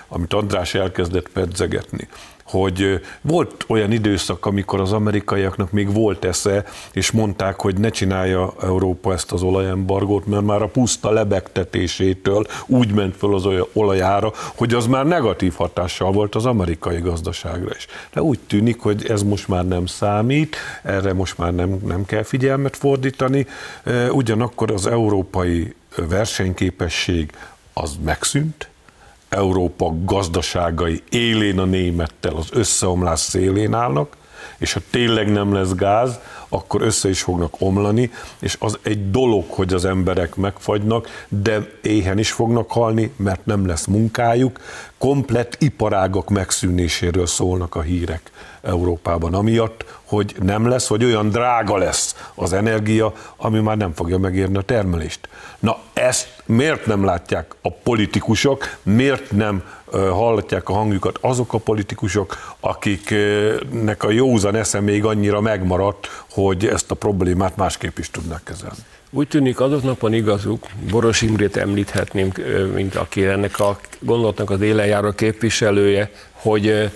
amit 0.08 0.32
András 0.32 0.74
elkezdett 0.74 1.28
pedzegetni, 1.28 2.08
hogy 2.44 3.00
volt 3.20 3.64
olyan 3.68 3.92
időszak, 3.92 4.46
amikor 4.46 4.80
az 4.80 4.92
amerikaiaknak 4.92 5.70
még 5.70 5.92
volt 5.92 6.24
esze, 6.24 6.64
és 6.92 7.10
mondták, 7.10 7.60
hogy 7.60 7.78
ne 7.78 7.88
csinálja 7.88 8.54
Európa 8.62 9.12
ezt 9.12 9.32
az 9.32 9.42
olajembargót, 9.42 10.26
mert 10.26 10.42
már 10.42 10.62
a 10.62 10.68
puszta 10.68 11.10
lebegtetésétől 11.10 12.46
úgy 12.66 12.92
ment 12.92 13.16
föl 13.16 13.34
az 13.34 13.48
olajára, 13.72 14.32
hogy 14.54 14.74
az 14.74 14.86
már 14.86 15.06
negatív 15.06 15.54
hatással 15.54 16.12
volt 16.12 16.34
az 16.34 16.46
amerikai 16.46 17.00
gazdaságra 17.00 17.74
is. 17.76 17.86
De 18.12 18.22
úgy 18.22 18.38
tűnik, 18.46 18.80
hogy 18.80 19.06
ez 19.08 19.22
most 19.22 19.48
már 19.48 19.66
nem 19.66 19.86
számít, 19.86 20.56
erre 20.82 21.12
most 21.12 21.38
már 21.38 21.54
nem, 21.54 21.78
nem 21.86 22.04
kell 22.04 22.22
figyelmet 22.22 22.76
fordítani, 22.76 23.46
ugyanakkor 24.10 24.70
az 24.70 24.86
európai 24.86 25.74
versenyképesség 26.08 27.30
az 27.72 27.98
megszűnt, 28.04 28.70
Európa 29.32 29.94
gazdaságai 30.04 31.02
élén 31.10 31.58
a 31.58 31.64
némettel 31.64 32.34
az 32.34 32.48
összeomlás 32.52 33.20
szélén 33.20 33.74
állnak, 33.74 34.16
és 34.58 34.72
ha 34.72 34.80
tényleg 34.90 35.32
nem 35.32 35.52
lesz 35.52 35.74
gáz, 35.74 36.18
akkor 36.48 36.82
össze 36.82 37.08
is 37.08 37.22
fognak 37.22 37.54
omlani, 37.58 38.10
és 38.38 38.56
az 38.60 38.78
egy 38.82 39.10
dolog, 39.10 39.44
hogy 39.48 39.72
az 39.72 39.84
emberek 39.84 40.34
megfagynak, 40.36 41.26
de 41.28 41.70
éhen 41.82 42.18
is 42.18 42.32
fognak 42.32 42.70
halni, 42.70 43.12
mert 43.16 43.46
nem 43.46 43.66
lesz 43.66 43.86
munkájuk. 43.86 44.60
Komplett 44.98 45.56
iparágok 45.58 46.30
megszűnéséről 46.30 47.26
szólnak 47.26 47.74
a 47.74 47.80
hírek 47.80 48.30
Európában, 48.62 49.34
amiatt, 49.34 49.84
hogy 50.12 50.34
nem 50.42 50.68
lesz, 50.68 50.86
hogy 50.86 51.04
olyan 51.04 51.28
drága 51.28 51.76
lesz 51.76 52.30
az 52.34 52.52
energia, 52.52 53.12
ami 53.36 53.60
már 53.60 53.76
nem 53.76 53.92
fogja 53.94 54.18
megérni 54.18 54.56
a 54.56 54.62
termelést. 54.62 55.28
Na 55.58 55.78
ezt 55.92 56.28
miért 56.46 56.86
nem 56.86 57.04
látják 57.04 57.54
a 57.62 57.70
politikusok, 57.70 58.76
miért 58.82 59.30
nem 59.30 59.62
hallatják 59.92 60.68
a 60.68 60.72
hangjukat 60.72 61.18
azok 61.20 61.52
a 61.52 61.58
politikusok, 61.58 62.54
akiknek 62.60 64.02
a 64.02 64.10
józan 64.10 64.54
esze 64.54 64.80
még 64.80 65.04
annyira 65.04 65.40
megmaradt, 65.40 66.08
hogy 66.30 66.66
ezt 66.66 66.90
a 66.90 66.94
problémát 66.94 67.56
másképp 67.56 67.98
is 67.98 68.10
tudnak 68.10 68.44
kezelni. 68.44 68.76
Úgy 69.10 69.28
tűnik 69.28 69.60
azoknak 69.60 70.00
van 70.00 70.12
igazuk, 70.12 70.66
Boros 70.90 71.22
Imrét 71.22 71.56
említhetném, 71.56 72.32
mint 72.74 72.94
aki 72.94 73.26
ennek 73.26 73.58
a 73.58 73.78
gondolatnak 73.98 74.50
az 74.50 74.60
élenjáró 74.60 75.12
képviselője, 75.12 76.10
hogy 76.32 76.90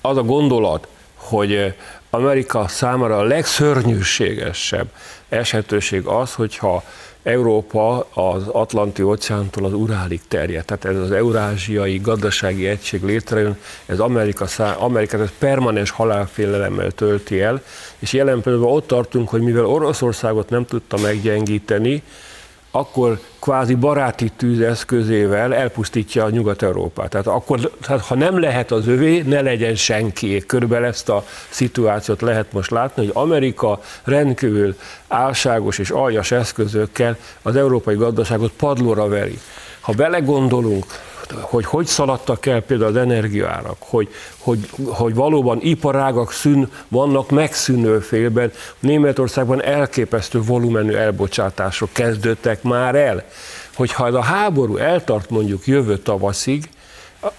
az 0.00 0.16
a 0.16 0.22
gondolat, 0.22 0.88
hogy 1.14 1.74
Amerika 2.10 2.68
számára 2.68 3.18
a 3.18 3.22
legszörnyűségesebb 3.22 4.88
esetőség 5.28 6.06
az, 6.06 6.34
hogyha 6.34 6.82
Európa 7.22 8.06
az 8.14 8.48
Atlanti 8.48 9.02
óceántól 9.02 9.64
az 9.64 9.72
Urálig 9.72 10.20
terjed. 10.28 10.64
Tehát 10.64 10.84
ez 10.84 10.96
az 10.96 11.10
eurázsiai 11.10 11.98
gazdasági 11.98 12.66
egység 12.66 13.02
létrejön, 13.02 13.58
ez 13.86 13.98
Amerika, 13.98 14.46
szá, 14.46 14.72
Amerikát 14.72 15.20
ez 15.20 15.30
permanens 15.38 15.90
halálfélelemmel 15.90 16.90
tölti 16.90 17.40
el, 17.40 17.62
és 17.98 18.12
jelen 18.12 18.40
pillanatban 18.40 18.72
ott 18.72 18.86
tartunk, 18.86 19.28
hogy 19.28 19.40
mivel 19.40 19.66
Oroszországot 19.66 20.50
nem 20.50 20.64
tudta 20.64 20.96
meggyengíteni, 20.96 22.02
akkor 22.70 23.20
kvázi 23.38 23.74
baráti 23.74 24.30
tűz 24.36 24.60
eszközével 24.60 25.54
elpusztítja 25.54 26.24
a 26.24 26.30
Nyugat-Európát. 26.30 27.10
Tehát 27.10 27.26
akkor, 27.26 27.70
tehát 27.80 28.04
ha 28.04 28.14
nem 28.14 28.40
lehet 28.40 28.70
az 28.70 28.86
övé, 28.86 29.20
ne 29.20 29.40
legyen 29.40 29.74
senki. 29.74 30.44
Körülbelül 30.46 30.86
ezt 30.86 31.08
a 31.08 31.24
szituációt 31.48 32.20
lehet 32.20 32.52
most 32.52 32.70
látni, 32.70 33.04
hogy 33.04 33.14
Amerika 33.14 33.80
rendkívül 34.04 34.76
álságos 35.08 35.78
és 35.78 35.90
aljas 35.90 36.30
eszközökkel 36.30 37.16
az 37.42 37.56
európai 37.56 37.94
gazdaságot 37.94 38.52
padlóra 38.52 39.08
veri. 39.08 39.38
Ha 39.80 39.92
belegondolunk, 39.92 40.84
hogy 41.40 41.64
hogy 41.64 41.86
szaladtak 41.86 42.46
el 42.46 42.60
például 42.60 42.90
az 42.90 42.96
energiaárak, 42.96 43.76
hogy, 43.78 44.08
hogy, 44.38 44.68
hogy 44.86 45.14
valóban 45.14 45.58
iparágak 45.62 46.32
szűn, 46.32 46.70
vannak 46.88 47.30
megszűnő 47.30 47.98
félben. 47.98 48.52
Németországban 48.78 49.62
elképesztő 49.62 50.42
volumenű 50.42 50.92
elbocsátások 50.92 51.92
kezdődtek 51.92 52.62
már 52.62 52.94
el. 52.94 53.24
Hogyha 53.74 54.06
ez 54.06 54.14
a 54.14 54.22
háború 54.22 54.76
eltart 54.76 55.30
mondjuk 55.30 55.66
jövő 55.66 55.98
tavaszig, 55.98 56.68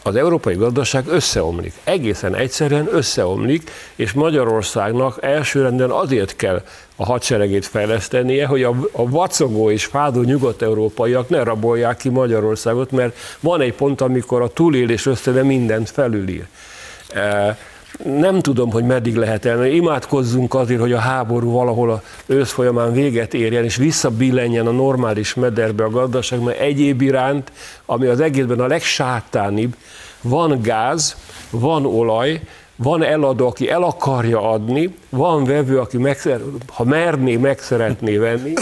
az 0.03 0.15
európai 0.15 0.55
gazdaság 0.55 1.07
összeomlik. 1.07 1.73
Egészen 1.83 2.35
egyszerűen 2.35 2.87
összeomlik, 2.91 3.71
és 3.95 4.11
Magyarországnak 4.11 5.17
elsőrenden 5.21 5.89
azért 5.89 6.35
kell 6.35 6.63
a 6.95 7.05
hadseregét 7.05 7.65
fejlesztenie, 7.65 8.45
hogy 8.45 8.63
a, 8.63 8.75
a 8.91 9.09
vacogó 9.09 9.71
és 9.71 9.85
fádó 9.85 10.21
nyugat-európaiak 10.21 11.29
ne 11.29 11.43
rabolják 11.43 11.97
ki 11.97 12.09
Magyarországot, 12.09 12.91
mert 12.91 13.17
van 13.39 13.61
egy 13.61 13.73
pont, 13.73 14.01
amikor 14.01 14.41
a 14.41 14.47
túlélés 14.47 15.05
összede 15.05 15.43
mindent 15.43 15.89
felülír. 15.89 16.47
E, 17.13 17.57
nem 18.03 18.39
tudom, 18.39 18.71
hogy 18.71 18.83
meddig 18.83 19.15
lehet 19.15 19.45
elmenni. 19.45 19.75
Imádkozzunk 19.75 20.53
azért, 20.53 20.79
hogy 20.79 20.93
a 20.93 20.99
háború 20.99 21.51
valahol 21.51 21.91
a 21.91 22.01
ősz 22.25 22.51
folyamán 22.51 22.91
véget 22.91 23.33
érjen, 23.33 23.63
és 23.63 23.75
visszabillenjen 23.75 24.67
a 24.67 24.71
normális 24.71 25.33
mederbe 25.33 25.83
a 25.83 25.89
gazdaság, 25.89 26.39
mert 26.39 26.59
egyéb 26.59 27.01
iránt, 27.01 27.51
ami 27.85 28.05
az 28.05 28.19
egészben 28.19 28.59
a 28.59 28.67
legsátánibb, 28.67 29.75
van 30.21 30.61
gáz, 30.61 31.15
van 31.49 31.85
olaj, 31.85 32.41
van 32.75 33.03
eladó, 33.03 33.47
aki 33.47 33.69
el 33.69 33.83
akarja 33.83 34.51
adni, 34.51 34.95
van 35.09 35.43
vevő, 35.43 35.79
aki 35.79 35.97
megszer, 35.97 36.41
ha 36.67 36.83
merné, 36.83 37.35
meg 37.35 37.59
szeretné 37.59 38.17
venni. 38.17 38.53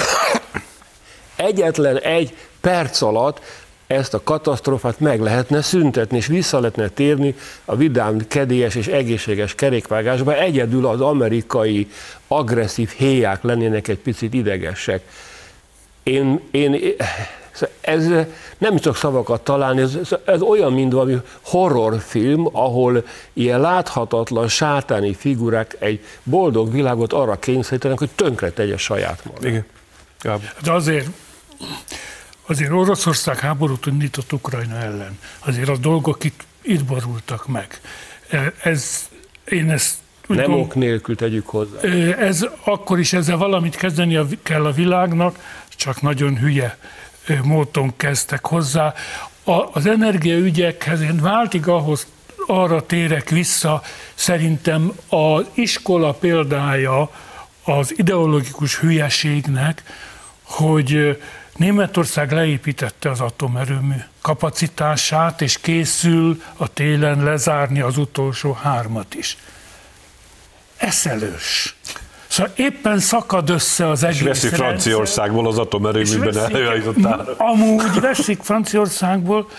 Egyetlen 1.35 1.97
egy 1.97 2.35
perc 2.61 3.01
alatt 3.01 3.41
ezt 3.87 4.13
a 4.13 4.23
katasztrófát 4.23 4.99
meg 4.99 5.21
lehetne 5.21 5.61
szüntetni, 5.61 6.17
és 6.17 6.27
vissza 6.27 6.59
lehetne 6.59 6.87
térni 6.87 7.35
a 7.65 7.75
vidám, 7.75 8.27
kedélyes 8.27 8.75
és 8.75 8.87
egészséges 8.87 9.55
kerékvágásba. 9.55 10.37
Egyedül 10.37 10.85
az 10.85 11.01
amerikai 11.01 11.87
agresszív 12.27 12.89
héják 12.89 13.43
lennének 13.43 13.87
egy 13.87 13.97
picit 13.97 14.33
idegesek. 14.33 15.01
Én, 16.03 16.39
én, 16.51 16.95
ez 17.81 18.07
nem 18.57 18.77
csak 18.77 18.95
szavakat 18.95 19.41
találni, 19.41 19.81
ez, 19.81 19.97
ez 20.25 20.41
olyan, 20.41 20.73
mint 20.73 20.93
valami 20.93 21.17
horrorfilm, 21.41 22.49
ahol 22.51 23.03
ilyen 23.33 23.61
láthatatlan 23.61 24.47
sátáni 24.47 25.13
figurák 25.13 25.75
egy 25.79 26.03
boldog 26.23 26.71
világot 26.71 27.13
arra 27.13 27.39
kényszerítenek, 27.39 27.97
hogy 27.99 28.09
tönkre 28.15 28.51
tegye 28.51 28.77
saját 28.77 29.25
magát. 29.25 29.43
Igen. 29.43 29.65
De 30.63 30.71
azért 30.71 31.07
Azért 32.49 32.71
Oroszország 32.71 33.39
háborút 33.39 33.85
indított 33.85 34.33
Ukrajna 34.33 34.75
ellen. 34.75 35.19
Azért 35.39 35.69
a 35.69 35.77
dolgok 35.77 36.23
itt, 36.23 36.43
itt 36.61 36.83
borultak 36.83 37.47
meg. 37.47 37.81
E, 38.29 38.53
ez, 38.63 39.09
én 39.45 39.69
ezt 39.69 39.95
nem 40.27 40.43
tudom, 40.43 40.59
ok 40.59 40.75
nélkül 40.75 41.15
tegyük 41.15 41.47
hozzá. 41.47 41.79
E, 41.81 42.17
ez, 42.19 42.45
akkor 42.63 42.99
is 42.99 43.13
ezzel 43.13 43.37
valamit 43.37 43.75
kezdeni 43.75 44.19
kell 44.43 44.65
a 44.65 44.71
világnak, 44.71 45.39
csak 45.75 46.01
nagyon 46.01 46.37
hülye 46.37 46.77
e, 47.27 47.39
módon 47.43 47.93
kezdtek 47.95 48.45
hozzá. 48.45 48.93
A, 49.43 49.69
az 49.71 49.85
energiaügyekhez 49.85 51.01
én 51.01 51.19
váltig 51.21 51.67
ahhoz 51.67 52.07
arra 52.47 52.85
térek 52.85 53.29
vissza, 53.29 53.81
szerintem 54.15 54.91
az 55.09 55.45
iskola 55.53 56.13
példája 56.13 57.09
az 57.63 57.93
ideológikus 57.97 58.77
hülyeségnek, 58.79 59.83
hogy 60.43 61.17
Németország 61.57 62.31
leépítette 62.31 63.09
az 63.09 63.21
atomerőmű 63.21 63.95
kapacitását, 64.21 65.41
és 65.41 65.57
készül 65.57 66.41
a 66.57 66.67
télen 66.73 67.23
lezárni 67.23 67.79
az 67.79 67.97
utolsó 67.97 68.51
hármat 68.51 69.13
is. 69.15 69.37
Eszelős. 70.77 71.75
Szóval 72.27 72.53
éppen 72.55 72.99
szakad 72.99 73.49
össze 73.49 73.89
az 73.89 74.03
egész 74.03 74.19
És 74.19 74.25
veszik 74.25 74.53
Franciaországból 74.53 75.47
az 75.47 75.57
atomerőműben 75.57 76.37
előállított 76.37 77.05
Amúgy 77.37 77.99
veszik 77.99 78.41
Franciaországból, 78.41 79.49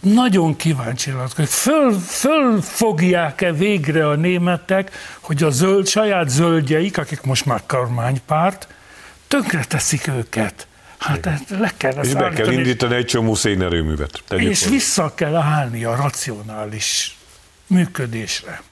nagyon 0.00 0.56
kíváncsi 0.56 1.12
lett, 1.12 1.34
hogy 1.34 1.48
föl, 1.48 1.98
fölfogják-e 1.98 3.52
végre 3.52 4.08
a 4.08 4.14
németek, 4.14 4.90
hogy 5.20 5.42
a 5.42 5.50
zöld, 5.50 5.86
saját 5.86 6.28
zöldjeik, 6.28 6.98
akik 6.98 7.20
most 7.22 7.44
már 7.44 7.62
kormánypárt, 7.66 8.68
tönkre 9.28 9.64
teszik 9.64 10.06
őket. 10.06 10.67
Hát 10.98 11.26
ezt 11.26 11.50
le 11.50 11.72
kell 11.76 12.04
És 12.04 12.12
be 12.12 12.28
kell 12.28 12.52
indítani 12.52 12.94
egy 12.94 13.04
csomó 13.04 13.34
szénerőművet. 13.34 14.22
És 14.36 14.60
hozzá. 14.60 14.70
vissza 14.70 15.12
kell 15.14 15.34
állni 15.34 15.84
a 15.84 15.96
racionális 15.96 17.18
működésre. 17.66 18.62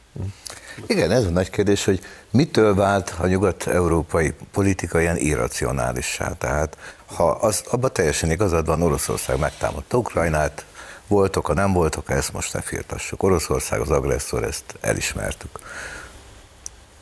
Igen, 0.86 1.10
ez 1.10 1.24
a 1.24 1.30
nagy 1.30 1.50
kérdés, 1.50 1.84
hogy 1.84 2.00
mitől 2.30 2.74
vált 2.74 3.14
a 3.18 3.26
nyugat-európai 3.26 4.34
politika 4.52 5.00
ilyen 5.00 5.16
irracionálissá. 5.16 6.32
Tehát 6.32 6.76
ha 7.06 7.30
az, 7.30 7.62
abban 7.70 7.92
teljesen 7.92 8.30
igazad 8.30 8.66
van, 8.66 8.82
Oroszország 8.82 9.38
megtámadta 9.38 9.96
Ukrajnát, 9.96 10.64
voltok, 11.06 11.46
ha 11.46 11.54
nem 11.54 11.72
voltok, 11.72 12.10
ezt 12.10 12.32
most 12.32 12.52
ne 12.52 12.60
firtassuk. 12.60 13.22
Oroszország 13.22 13.80
az 13.80 13.90
agresszor, 13.90 14.44
ezt 14.44 14.64
elismertük. 14.80 15.58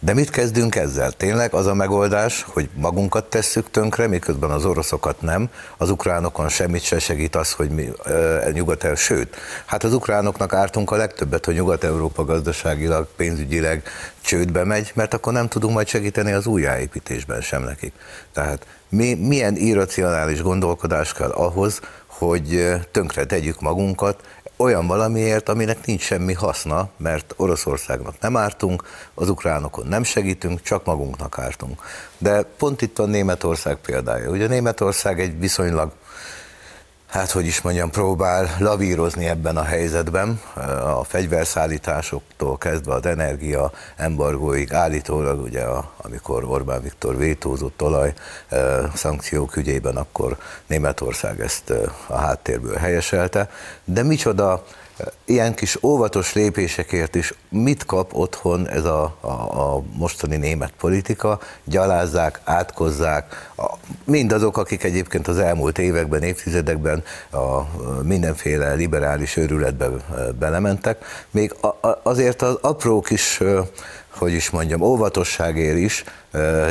De 0.04 0.14
mit 0.14 0.30
kezdünk 0.30 0.74
ezzel? 0.74 1.12
Tényleg 1.12 1.54
az 1.54 1.66
a 1.66 1.74
megoldás, 1.74 2.44
hogy 2.48 2.68
magunkat 2.74 3.24
tesszük 3.24 3.70
tönkre, 3.70 4.06
miközben 4.06 4.50
az 4.50 4.64
oroszokat 4.64 5.20
nem, 5.20 5.48
az 5.76 5.90
ukránokon 5.90 6.48
semmit 6.48 6.82
se 6.82 6.98
segít 6.98 7.36
az, 7.36 7.52
hogy 7.52 7.70
mi 7.70 7.88
e, 8.04 8.50
nyugat 8.52 8.84
el, 8.84 8.94
sőt, 8.94 9.36
hát 9.64 9.84
az 9.84 9.92
ukránoknak 9.92 10.52
ártunk 10.52 10.90
a 10.90 10.96
legtöbbet, 10.96 11.44
hogy 11.44 11.54
Nyugat-Európa 11.54 12.24
gazdaságilag, 12.24 13.06
pénzügyileg 13.16 13.82
csődbe 14.20 14.64
megy, 14.64 14.92
mert 14.94 15.14
akkor 15.14 15.32
nem 15.32 15.48
tudunk 15.48 15.74
majd 15.74 15.86
segíteni 15.86 16.32
az 16.32 16.46
újjáépítésben 16.46 17.40
sem 17.40 17.62
nekik. 17.62 17.92
Tehát 18.32 18.66
mi, 18.88 19.14
milyen 19.14 19.56
irracionális 19.56 20.42
gondolkodás 20.42 21.12
kell 21.12 21.30
ahhoz, 21.30 21.80
hogy 22.06 22.74
tönkre 22.90 23.24
tegyük 23.24 23.60
magunkat 23.60 24.20
olyan 24.56 24.86
valamiért, 24.86 25.48
aminek 25.48 25.86
nincs 25.86 26.02
semmi 26.02 26.32
haszna, 26.32 26.88
mert 26.96 27.34
Oroszországnak 27.36 28.20
nem 28.20 28.36
ártunk, 28.36 28.82
az 29.14 29.28
ukránokon 29.28 29.86
nem 29.86 30.02
segítünk, 30.02 30.62
csak 30.62 30.84
magunknak 30.84 31.38
ártunk. 31.38 31.82
De 32.18 32.42
pont 32.42 32.82
itt 32.82 32.96
van 32.96 33.08
Németország 33.08 33.76
példája. 33.76 34.30
Ugye 34.30 34.46
Németország 34.46 35.20
egy 35.20 35.38
viszonylag 35.38 35.92
hát 37.14 37.30
hogy 37.30 37.46
is 37.46 37.60
mondjam, 37.60 37.90
próbál 37.90 38.56
lavírozni 38.58 39.26
ebben 39.26 39.56
a 39.56 39.62
helyzetben, 39.62 40.40
a 40.84 41.04
fegyverszállításoktól 41.04 42.58
kezdve 42.58 42.94
az 42.94 43.06
energia 43.06 43.72
embargóig, 43.96 44.72
állítólag 44.72 45.42
ugye 45.42 45.62
a, 45.62 45.92
amikor 45.96 46.44
Orbán 46.44 46.82
Viktor 46.82 47.16
vétózott 47.16 47.82
olaj 47.82 48.12
szankciók 48.94 49.56
ügyében, 49.56 49.96
akkor 49.96 50.36
Németország 50.66 51.40
ezt 51.40 51.72
a 52.06 52.16
háttérből 52.16 52.76
helyeselte, 52.76 53.50
de 53.84 54.02
micsoda 54.02 54.64
ilyen 55.24 55.54
kis 55.54 55.82
óvatos 55.82 56.32
lépésekért 56.32 57.14
is 57.14 57.34
mit 57.48 57.86
kap 57.86 58.14
otthon 58.14 58.68
ez 58.68 58.84
a, 58.84 59.16
a, 59.20 59.28
a 59.28 59.82
mostani 59.96 60.36
német 60.36 60.72
politika, 60.78 61.40
gyalázzák, 61.64 62.40
átkozzák, 62.44 63.50
a, 63.56 63.74
mindazok, 64.04 64.56
akik 64.56 64.84
egyébként 64.84 65.28
az 65.28 65.38
elmúlt 65.38 65.78
években, 65.78 66.22
évtizedekben 66.22 67.02
a 67.30 67.60
mindenféle 68.02 68.74
liberális 68.74 69.36
őrületbe 69.36 69.88
belementek, 70.38 71.04
még 71.30 71.54
a, 71.60 71.66
a, 71.66 72.00
azért 72.02 72.42
az 72.42 72.58
apró 72.60 73.00
kis 73.00 73.40
hogy 74.18 74.32
is 74.32 74.50
mondjam, 74.50 74.80
óvatosságért 74.80 75.76
is 75.76 76.04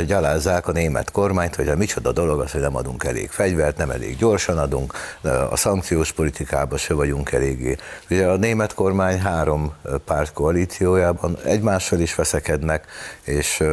gyalázzák 0.06 0.68
a 0.68 0.72
német 0.72 1.12
kormányt, 1.12 1.56
hogy 1.56 1.68
a 1.68 1.76
micsoda 1.76 2.12
dolog 2.12 2.40
az, 2.40 2.52
hogy 2.52 2.62
nem 2.62 2.76
adunk 2.76 3.04
elég 3.04 3.30
fegyvert, 3.30 3.78
nem 3.78 3.90
elég 3.90 4.18
gyorsan 4.18 4.58
adunk, 4.58 4.94
a 5.50 5.56
szankciós 5.56 6.12
politikában 6.12 6.78
se 6.78 6.94
vagyunk 6.94 7.32
eléggé. 7.32 7.76
Ugye 8.10 8.28
a 8.28 8.36
német 8.36 8.74
kormány 8.74 9.20
három 9.20 9.74
párt 10.06 10.34
koalíciójában 10.34 11.38
egymással 11.44 12.00
is 12.00 12.16
veszekednek, 12.16 12.86
és 13.24 13.64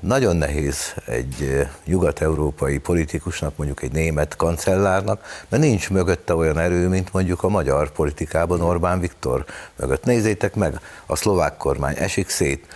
nagyon 0.00 0.36
nehéz 0.36 0.94
egy 1.06 1.66
nyugat-európai 1.84 2.78
politikusnak, 2.78 3.56
mondjuk 3.56 3.82
egy 3.82 3.92
német 3.92 4.36
kancellárnak, 4.36 5.44
mert 5.48 5.62
nincs 5.62 5.90
mögötte 5.90 6.34
olyan 6.34 6.58
erő, 6.58 6.88
mint 6.88 7.12
mondjuk 7.12 7.42
a 7.42 7.48
magyar 7.48 7.90
politikában 7.90 8.60
Orbán 8.60 9.00
Viktor 9.00 9.44
mögött. 9.76 10.04
Nézzétek 10.04 10.54
meg, 10.54 10.80
a 11.06 11.16
szlovák 11.16 11.56
kormány 11.56 11.94
esik 11.98 12.28
szét, 12.28 12.66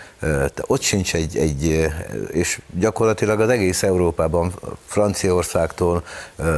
ott 0.66 0.80
sincs 0.80 1.14
egy, 1.14 1.36
egy, 1.36 1.88
és 2.28 2.60
gyakorlatilag 2.78 3.40
az 3.40 3.48
egész 3.48 3.82
Európában, 3.82 4.52
Franciaországtól 4.86 6.04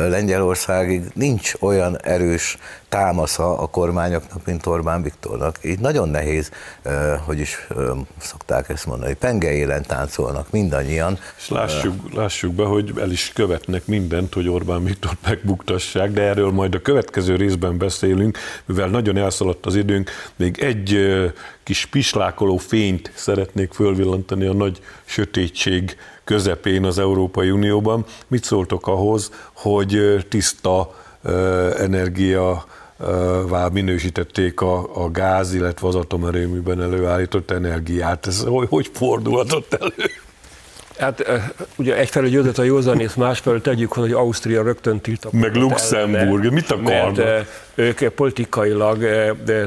Lengyelországig 0.09 1.03
nincs 1.15 1.53
olyan 1.59 2.01
erős 2.03 2.59
támasza 2.91 3.59
a 3.59 3.67
kormányoknak, 3.67 4.47
mint 4.47 4.67
Orbán 4.67 5.03
Viktornak. 5.03 5.59
Így 5.63 5.79
nagyon 5.79 6.09
nehéz, 6.09 6.51
hogy 7.25 7.39
is 7.39 7.67
szokták 8.19 8.69
ezt 8.69 8.87
mondani, 8.87 9.15
penge 9.15 9.53
élen 9.53 9.83
táncolnak 9.83 10.51
mindannyian. 10.51 11.19
És 11.39 11.49
lássuk, 11.49 12.15
lássuk 12.15 12.55
be, 12.55 12.65
hogy 12.65 12.93
el 12.99 13.11
is 13.11 13.33
követnek 13.35 13.87
mindent, 13.87 14.35
hogy 14.35 14.49
Orbán 14.49 14.85
Viktor 14.85 15.13
megbuktassák, 15.27 16.13
de 16.13 16.23
erről 16.23 16.51
majd 16.51 16.75
a 16.75 16.83
következő 16.83 17.37
részben 17.37 17.79
beszélünk, 17.79 18.39
mivel 18.65 18.89
nagyon 18.89 19.17
elszaladt 19.17 19.67
az 19.67 19.75
időnk, 19.75 20.11
még 20.37 20.59
egy 20.59 20.99
kis 21.63 21.87
pislákoló 21.87 22.57
fényt 22.57 23.13
szeretnék 23.15 23.73
fölvillantani 23.73 24.47
a 24.47 24.53
nagy 24.53 24.81
sötétség 25.05 25.97
közepén 26.25 26.85
az 26.85 26.99
Európai 26.99 27.51
Unióban. 27.51 28.05
Mit 28.27 28.45
szóltok 28.45 28.87
ahhoz, 28.87 29.31
hogy 29.53 30.25
tiszta 30.29 30.95
energia 31.79 32.65
vál 33.49 33.71
minősítették 33.71 34.61
a, 34.61 35.05
a 35.05 35.11
gáz, 35.11 35.55
illetve 35.55 35.87
az 35.89 35.95
atomerőműben 35.95 36.83
előállított 36.83 37.51
energiát. 37.51 38.27
Ez 38.27 38.45
hogy, 38.45 38.69
hogy 38.69 38.91
fordulhatott 38.93 39.75
elő? 39.75 40.11
Hát 41.01 41.43
ugye 41.77 41.97
egyfelől 41.97 42.29
győzött 42.29 42.59
a 42.59 42.63
józanész, 42.63 43.15
másfelől 43.15 43.61
tegyük, 43.61 43.93
hogy 43.93 44.13
Ausztria 44.13 44.63
rögtön 44.63 45.01
tiltakozott. 45.01 45.41
Meg 45.41 45.55
Luxemburg, 45.55 46.45
ellene, 46.45 46.51
mit 46.51 46.71
akarnak? 46.71 47.17
Mert 47.17 47.47
ők 47.75 48.09
politikailag 48.09 49.05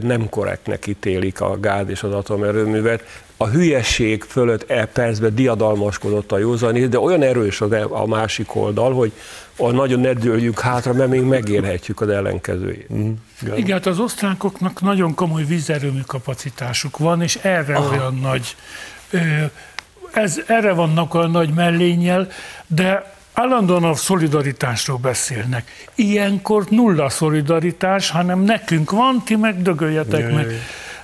nem 0.02 0.30
korrektnek 0.30 0.88
ítélik 0.88 1.42
a 1.42 1.60
gáz 1.60 1.90
és 1.90 2.04
az 2.04 2.12
atomerőművet. 2.12 3.04
A 3.38 3.48
hülyesség 3.48 4.24
fölött 4.24 4.70
e 4.70 4.86
percben 4.86 5.36
diadalmaskodott 5.36 6.32
a 6.32 6.38
józanész, 6.38 6.88
de 6.88 7.00
olyan 7.00 7.22
erős 7.22 7.62
az 7.62 7.72
e, 7.72 7.84
a 7.90 8.06
másik 8.06 8.56
oldal, 8.56 8.94
hogy 8.94 9.12
nagyon 9.58 10.00
ne 10.00 10.14
dőljük 10.14 10.60
hátra, 10.60 10.94
mert 10.94 11.10
még 11.10 11.22
megérhetjük 11.22 12.02
az 12.02 12.10
ellenkezőjét. 12.10 12.94
Mm. 12.94 13.12
Igen, 13.56 13.78
hát 13.78 13.86
az 13.86 14.00
osztrákoknak 14.00 14.82
nagyon 14.82 15.14
komoly 15.14 15.44
vízerőmű 15.44 16.02
kapacitásuk 16.08 16.98
van, 16.98 17.22
és 17.22 17.36
erre 17.36 17.76
Aha. 17.76 17.92
olyan 17.96 18.16
nagy 18.22 18.56
ez, 20.14 20.42
erre 20.48 20.74
vannak 20.74 21.14
a 21.14 21.28
nagy 21.28 21.54
mellényel, 21.54 22.28
de 22.68 23.14
állandóan 23.34 23.84
a 23.84 23.96
szolidaritásról 23.96 24.98
beszélnek. 24.98 25.88
Ilyenkor 25.96 26.66
nulla 26.70 27.10
szolidaritás, 27.10 28.10
hanem 28.10 28.40
nekünk 28.40 28.92
van, 28.92 29.22
ti 29.26 29.36
meg 29.36 29.62
dögöljetek 29.62 30.34
meg. 30.34 30.48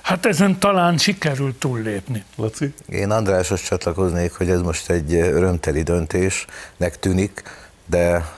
Hát 0.00 0.26
ezen 0.26 0.58
talán 0.58 0.98
sikerült 0.98 1.54
túllépni. 1.54 2.24
Laci? 2.36 2.74
Én 2.88 3.10
Andráshoz 3.10 3.62
csatlakoznék, 3.62 4.32
hogy 4.32 4.50
ez 4.50 4.60
most 4.60 4.90
egy 4.90 5.14
örömteli 5.14 5.82
döntésnek 5.82 6.98
tűnik, 7.00 7.42
de 7.90 8.30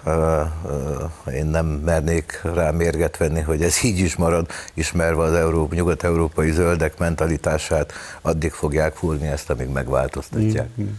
én 1.34 1.46
nem 1.46 1.66
mernék 1.66 2.40
rá 2.54 2.70
mérget 2.70 3.16
venni, 3.16 3.40
hogy 3.40 3.62
ez 3.62 3.84
így 3.84 3.98
is 3.98 4.16
marad, 4.16 4.46
ismerve 4.74 5.22
az 5.22 5.34
Európa, 5.34 5.74
nyugat-európai 5.74 6.50
zöldek 6.50 6.98
mentalitását, 6.98 7.92
addig 8.22 8.52
fogják 8.52 8.94
fúrni 8.94 9.26
ezt, 9.26 9.50
amíg 9.50 9.68
megváltoztatják. 9.68 10.68
Mm-hmm. 10.80 10.90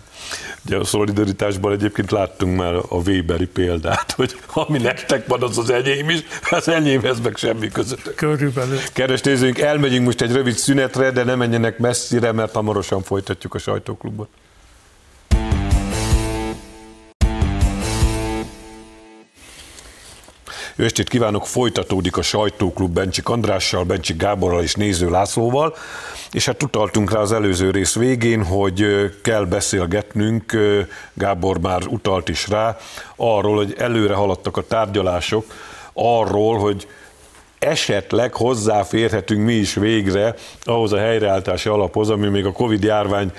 Ugye 0.66 0.78
a 0.78 0.84
szolidaritásban 0.84 1.72
egyébként 1.72 2.12
láttunk 2.12 2.58
már 2.58 2.74
a 2.74 2.96
Weberi 3.06 3.46
példát, 3.46 4.12
hogy 4.12 4.40
ami 4.54 4.78
nektek 4.78 5.28
van, 5.28 5.44
az 5.44 5.58
az 5.58 5.70
enyém 5.70 6.10
is, 6.10 6.24
az 6.50 6.68
enyémhez 6.68 7.20
meg 7.20 7.36
semmi 7.36 7.68
között. 7.68 8.16
Körülbelül. 8.16 8.78
Keres 8.94 9.22
nézőink, 9.22 9.60
elmegyünk 9.60 10.06
most 10.06 10.22
egy 10.22 10.32
rövid 10.32 10.56
szünetre, 10.56 11.12
de 11.12 11.24
ne 11.24 11.36
menjenek 11.36 11.78
messzire, 11.78 12.32
mert 12.32 12.54
hamarosan 12.54 13.02
folytatjuk 13.02 13.54
a 13.54 13.58
sajtóklubot. 13.58 14.30
Jó 20.76 20.86
estét 20.86 21.10
kívánok, 21.10 21.48
folytatódik 21.48 22.18
a 22.18 22.22
sajtóklub 22.22 22.94
Bencsik 22.94 23.30
Andrással, 23.30 23.84
Bencsik 23.84 24.18
Gáborral 24.18 24.62
és 24.62 24.76
Néző 24.76 25.10
Lászlóval, 25.10 25.76
és 26.32 26.46
hát 26.46 26.64
utaltunk 26.64 27.12
rá 27.12 27.20
az 27.20 27.32
előző 27.32 27.72
rész 27.72 27.96
végén, 27.96 28.44
hogy 28.44 28.86
kell 29.24 29.46
beszélgetnünk, 29.46 30.58
Gábor 31.14 31.60
már 31.60 31.88
utalt 31.88 32.30
is 32.30 32.48
rá, 32.48 32.78
arról, 33.16 33.56
hogy 33.56 33.76
előre 33.78 34.14
haladtak 34.14 34.58
a 34.58 34.68
tárgyalások, 34.68 35.46
arról, 35.94 36.60
hogy 36.60 36.88
esetleg 37.66 38.34
hozzáférhetünk 38.34 39.46
mi 39.46 39.54
is 39.54 39.74
végre 39.74 40.36
ahhoz 40.64 40.92
a 40.92 40.98
helyreállítási 40.98 41.70
alaphoz, 41.70 42.10
ami 42.10 42.28
még 42.28 42.46
a 42.46 42.52
Covid 42.52 42.84
járvány 42.84 43.32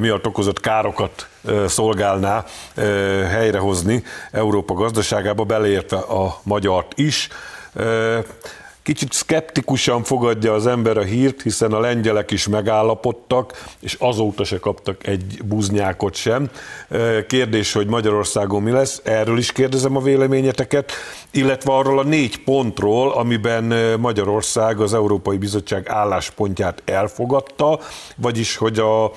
miatt 0.00 0.26
okozott 0.26 0.60
károkat 0.60 1.28
szolgálná 1.66 2.44
helyrehozni 3.28 4.02
Európa 4.32 4.74
gazdaságába, 4.74 5.44
beleértve 5.44 5.96
a 5.96 6.40
magyart 6.42 6.92
is. 6.98 7.28
Kicsit 8.84 9.12
szkeptikusan 9.12 10.02
fogadja 10.02 10.52
az 10.52 10.66
ember 10.66 10.96
a 10.96 11.02
hírt, 11.02 11.42
hiszen 11.42 11.72
a 11.72 11.80
lengyelek 11.80 12.30
is 12.30 12.48
megállapodtak, 12.48 13.64
és 13.80 13.96
azóta 13.98 14.44
se 14.44 14.58
kaptak 14.58 15.06
egy 15.06 15.38
buznyákot 15.44 16.14
sem. 16.14 16.50
Kérdés, 17.26 17.72
hogy 17.72 17.86
Magyarországon 17.86 18.62
mi 18.62 18.70
lesz, 18.70 19.00
erről 19.04 19.38
is 19.38 19.52
kérdezem 19.52 19.96
a 19.96 20.00
véleményeteket, 20.00 20.92
illetve 21.30 21.72
arról 21.72 21.98
a 21.98 22.02
négy 22.02 22.44
pontról, 22.44 23.12
amiben 23.12 23.64
Magyarország 24.00 24.80
az 24.80 24.94
Európai 24.94 25.36
Bizottság 25.36 25.88
álláspontját 25.88 26.82
elfogadta, 26.84 27.80
vagyis 28.16 28.56
hogy 28.56 28.78
a 28.78 29.12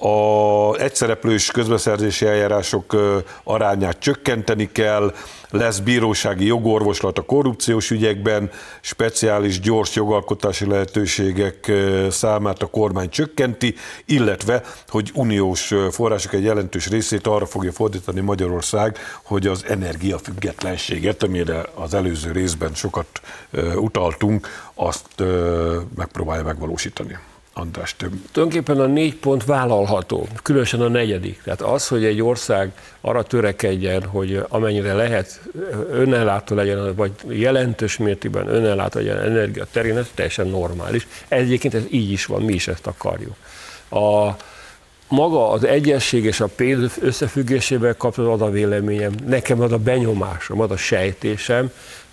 a 0.00 0.74
egyszereplős 0.76 1.50
közbeszerzési 1.50 2.26
eljárások 2.26 2.96
arányát 3.44 3.98
csökkenteni 3.98 4.72
kell, 4.72 5.14
lesz 5.50 5.78
bírósági 5.78 6.46
jogorvoslat 6.46 7.18
a 7.18 7.22
korrupciós 7.22 7.90
ügyekben, 7.90 8.50
speciális 8.80 9.60
gyors 9.60 9.94
jogalkotási 9.94 10.66
lehetőségek 10.66 11.72
számát 12.10 12.62
a 12.62 12.66
kormány 12.66 13.08
csökkenti, 13.08 13.74
illetve, 14.04 14.62
hogy 14.88 15.10
uniós 15.14 15.74
források 15.90 16.32
egy 16.32 16.44
jelentős 16.44 16.88
részét 16.88 17.26
arra 17.26 17.46
fogja 17.46 17.72
fordítani 17.72 18.20
Magyarország, 18.20 18.98
hogy 19.22 19.46
az 19.46 19.64
energiafüggetlenséget, 19.68 21.22
amire 21.22 21.64
az 21.74 21.94
előző 21.94 22.32
részben 22.32 22.74
sokat 22.74 23.08
utaltunk, 23.74 24.48
azt 24.74 25.22
megpróbálja 25.96 26.44
megvalósítani. 26.44 27.18
András, 27.52 27.96
több. 27.96 28.12
Tulajdonképpen 28.32 28.80
a 28.80 28.86
négy 28.86 29.16
pont 29.16 29.44
vállalható, 29.44 30.28
különösen 30.42 30.80
a 30.80 30.88
negyedik. 30.88 31.42
Tehát 31.42 31.60
az, 31.60 31.88
hogy 31.88 32.04
egy 32.04 32.22
ország 32.22 32.72
arra 33.00 33.22
törekedjen, 33.22 34.04
hogy 34.04 34.44
amennyire 34.48 34.92
lehet 34.92 35.40
önellátó 35.90 36.54
legyen, 36.54 36.94
vagy 36.94 37.12
jelentős 37.28 37.96
mértékben 37.96 38.48
önellátó 38.48 38.98
legyen 38.98 39.18
energia 39.18 39.64
terén, 39.70 39.96
ez 39.96 40.10
teljesen 40.14 40.46
normális. 40.46 41.06
Ez 41.28 41.40
egyébként 41.40 41.74
ez 41.74 41.82
így 41.90 42.10
is 42.10 42.26
van, 42.26 42.42
mi 42.42 42.52
is 42.52 42.68
ezt 42.68 42.86
akarjuk. 42.86 43.34
A, 43.90 44.30
maga 45.08 45.50
az 45.50 45.64
egyesség 45.64 46.24
és 46.24 46.40
a 46.40 46.46
pénz 46.46 46.98
összefüggésével 47.00 47.96
kapcsolatban 47.96 48.40
az 48.40 48.48
a 48.48 48.52
véleményem, 48.52 49.12
nekem 49.26 49.60
az 49.60 49.72
a 49.72 49.78
benyomásom, 49.78 50.60
az 50.60 50.70
a 50.70 50.76
sejtésem, 50.76 51.70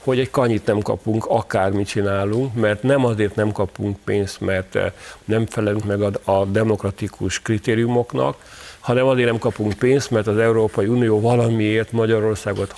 hogy 0.08 0.20
egy 0.20 0.30
kanyit 0.30 0.66
nem 0.66 0.80
kapunk, 0.80 1.26
akármit 1.26 1.88
csinálunk, 1.88 2.54
mert 2.54 2.84
nem 2.84 3.06
azért 3.06 3.36
nem 3.36 3.52
kapunk 3.52 3.98
pénzt, 4.04 4.42
mert 4.42 4.76
eh, 4.76 4.92
nem 5.26 5.46
felelünk 5.46 5.86
meg 5.86 6.02
a, 6.02 6.32
a 6.32 6.46
demokratikus 6.46 7.42
kritériumoknak, 7.42 8.38
hanem 8.80 9.06
azért 9.06 9.30
nem 9.30 9.40
kapunk 9.40 9.74
pénzt, 9.74 10.12
mert 10.12 10.28
az 10.28 10.38
Európai 10.38 10.86
Unió 10.86 11.20
valamiért 11.20 11.92
Magyarországot 11.92 12.74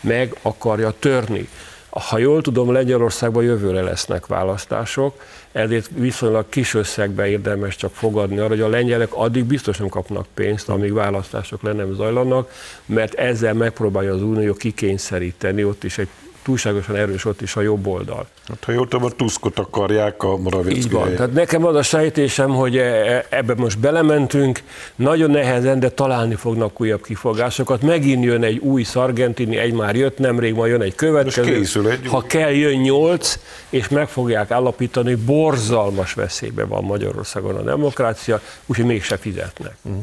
meg 0.00 0.38
akarja 0.42 0.94
törni. 0.98 1.48
Ha 1.88 2.18
jól 2.18 2.42
tudom, 2.42 2.72
Lengyelországban 2.72 3.42
jövőre 3.42 3.82
lesznek 3.82 4.26
választások, 4.26 5.22
ezért 5.52 5.90
viszonylag 5.94 6.48
kis 6.48 6.74
összegbe 6.74 7.28
érdemes 7.28 7.76
csak 7.76 7.94
fogadni 7.94 8.38
arra, 8.38 8.48
hogy 8.48 8.60
a 8.60 8.68
lengyelek 8.68 9.14
addig 9.14 9.44
biztos 9.44 9.78
nem 9.78 9.88
kapnak 9.88 10.26
pénzt, 10.34 10.68
amíg 10.68 10.92
választások 10.92 11.62
le 11.62 11.72
nem 11.72 11.94
zajlanak, 11.94 12.52
mert 12.86 13.14
ezzel 13.14 13.54
megpróbálja 13.54 14.12
az 14.12 14.22
Unió 14.22 14.54
kikényszeríteni 14.54 15.64
ott 15.64 15.84
is 15.84 15.98
egy 15.98 16.08
túlságosan 16.46 16.96
erős 16.96 17.24
ott 17.24 17.40
is 17.40 17.56
a 17.56 17.60
jobb 17.60 17.86
oldal. 17.86 18.26
Hát, 18.48 18.64
ha 18.64 18.72
jól 18.72 18.88
tudom, 18.88 19.06
a 19.06 19.10
Tuskot 19.10 19.58
akarják 19.58 20.22
a 20.22 20.36
Morawiecki 20.36 20.78
Így 20.78 20.90
van. 20.90 21.14
Tehát 21.14 21.32
nekem 21.32 21.64
az 21.64 21.74
a 21.74 21.82
sejtésem, 21.82 22.50
hogy 22.50 22.76
e- 22.76 22.82
e- 22.82 23.26
ebbe 23.28 23.54
most 23.54 23.78
belementünk, 23.78 24.62
nagyon 24.96 25.30
nehezen, 25.30 25.80
de 25.80 25.88
találni 25.88 26.34
fognak 26.34 26.80
újabb 26.80 27.02
kifogásokat. 27.02 27.82
Megint 27.82 28.24
jön 28.24 28.42
egy 28.42 28.58
új 28.58 28.82
szargentini, 28.82 29.56
egy 29.56 29.72
már 29.72 29.96
jött 29.96 30.18
nemrég, 30.18 30.54
majd 30.54 30.70
jön 30.70 30.82
egy 30.82 30.94
következő. 30.94 31.90
egy 31.90 32.06
ha 32.06 32.20
kell, 32.20 32.50
jön 32.50 32.80
nyolc, 32.80 33.38
és 33.70 33.88
meg 33.88 34.08
fogják 34.08 34.50
állapítani, 34.50 35.08
hogy 35.08 35.24
borzalmas 35.24 36.12
veszélybe 36.12 36.64
van 36.64 36.84
Magyarországon 36.84 37.56
a 37.56 37.62
demokrácia, 37.62 38.40
úgyhogy 38.66 38.86
mégse 38.86 39.16
fizetnek. 39.16 39.76
Uh-huh. 39.82 40.02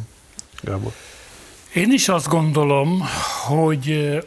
Gábor. 0.61 0.91
Én 1.73 1.91
is 1.91 2.09
azt 2.09 2.27
gondolom, 2.27 3.03
hogy 3.47 4.17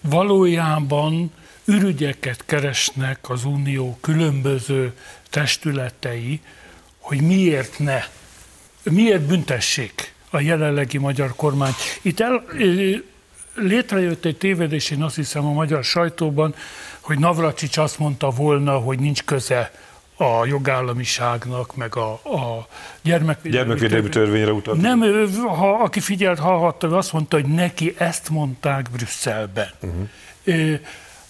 valójában 0.00 1.32
ürügyeket 1.64 2.44
keresnek 2.44 3.30
az 3.30 3.44
Unió 3.44 3.98
különböző 4.00 4.92
testületei, 5.30 6.40
hogy 6.98 7.20
miért 7.20 7.78
ne, 7.78 8.04
miért 8.82 9.22
büntessék 9.22 10.14
a 10.30 10.40
jelenlegi 10.40 10.98
magyar 10.98 11.32
kormány. 11.36 11.72
Itt 12.02 12.20
el, 12.20 12.44
létrejött 13.54 14.24
egy 14.24 14.36
tévedés, 14.36 14.90
én 14.90 15.02
azt 15.02 15.16
hiszem 15.16 15.46
a 15.46 15.52
magyar 15.52 15.84
sajtóban, 15.84 16.54
hogy 17.00 17.18
Navracsics 17.18 17.76
azt 17.76 17.98
mondta 17.98 18.30
volna, 18.30 18.78
hogy 18.78 18.98
nincs 18.98 19.22
köze 19.24 19.72
a 20.20 20.46
jogállamiságnak, 20.46 21.76
meg 21.76 21.96
a, 21.96 22.12
a 22.12 22.66
gyermekvédelmi, 23.02 23.66
gyermekvédelmi 23.66 24.08
törvényre 24.08 24.52
utalt. 24.52 24.80
Nem, 24.80 25.02
ő, 25.02 25.28
ha, 25.46 25.70
aki 25.70 26.00
figyelt, 26.00 26.38
hallhatta, 26.38 26.96
azt 26.96 27.12
mondta, 27.12 27.36
hogy 27.36 27.46
neki 27.46 27.94
ezt 27.98 28.28
mondták 28.30 28.90
Brüsszelben. 28.90 29.70
Uh-huh. 29.80 30.80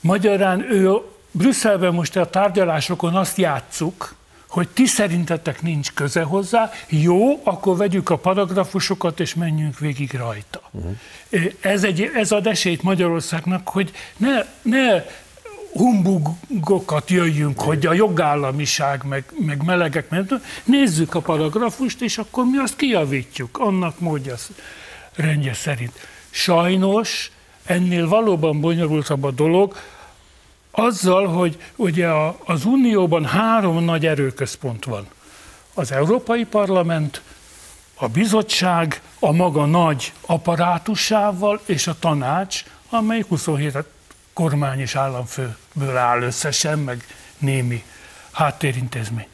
Magyarán 0.01 0.73
ő 0.73 0.97
Brüsszelben 1.31 1.95
most 1.95 2.17
a 2.17 2.31
tárgyalásokon 2.31 3.15
azt 3.15 3.37
játsszuk, 3.37 4.15
hogy 4.49 4.69
ti 4.69 4.87
szerintetek 4.87 5.63
nincs 5.63 5.93
köze 5.93 6.23
hozzá, 6.23 6.71
jó, 6.89 7.41
akkor 7.45 7.77
vegyük 7.77 8.11
a 8.11 8.17
paragrafusokat 8.17 9.21
és 9.21 9.35
menjünk 9.35 9.79
végig 9.79 10.13
rajta. 10.13 10.61
Uh-huh. 10.71 11.53
Ez, 11.61 11.85
egy, 11.85 12.11
ez 12.15 12.33
ad 12.33 12.47
esélyt 12.47 12.83
Magyarországnak, 12.83 13.69
hogy 13.69 13.93
ne, 14.17 14.45
ne 14.63 15.05
humbugokat 15.73 17.11
jöjjünk, 17.11 17.61
hogy 17.61 17.87
a 17.87 17.93
jogállamiság, 17.93 19.05
meg, 19.05 19.25
meg 19.39 19.65
melegek, 19.65 20.09
mert 20.09 20.33
nézzük 20.65 21.15
a 21.15 21.21
paragrafust, 21.21 22.01
és 22.01 22.19
akkor 22.19 22.45
mi 22.45 22.59
azt 22.59 22.77
kijavítjuk, 22.77 23.59
annak 23.59 24.01
módja 24.01 24.35
rendje 25.15 25.55
szerint. 25.55 25.93
Sajnos 26.31 27.31
ennél 27.65 28.09
valóban 28.09 28.61
bonyolultabb 28.61 29.25
a 29.25 29.31
dolog, 29.31 29.77
azzal, 30.71 31.27
hogy 31.27 31.59
ugye 31.77 32.09
az 32.45 32.65
Unióban 32.65 33.25
három 33.25 33.85
nagy 33.85 34.07
erőközpont 34.07 34.85
van. 34.85 35.07
Az 35.75 35.93
Európai 35.93 36.45
Parlament, 36.45 37.23
a 37.95 38.09
bizottság, 38.09 39.01
a 39.19 39.33
maga 39.33 39.67
nagy 39.67 40.13
apparátusával 40.21 41.61
és 41.65 41.87
a 41.87 41.97
tanács, 41.99 42.65
amely 42.91 43.25
27 43.29 43.85
kormány 44.41 44.81
és 44.81 44.95
államfőből 44.95 45.97
áll 45.97 46.23
összesen, 46.23 46.79
meg 46.79 47.07
némi 47.39 47.85
háttérintézmény. 48.31 49.27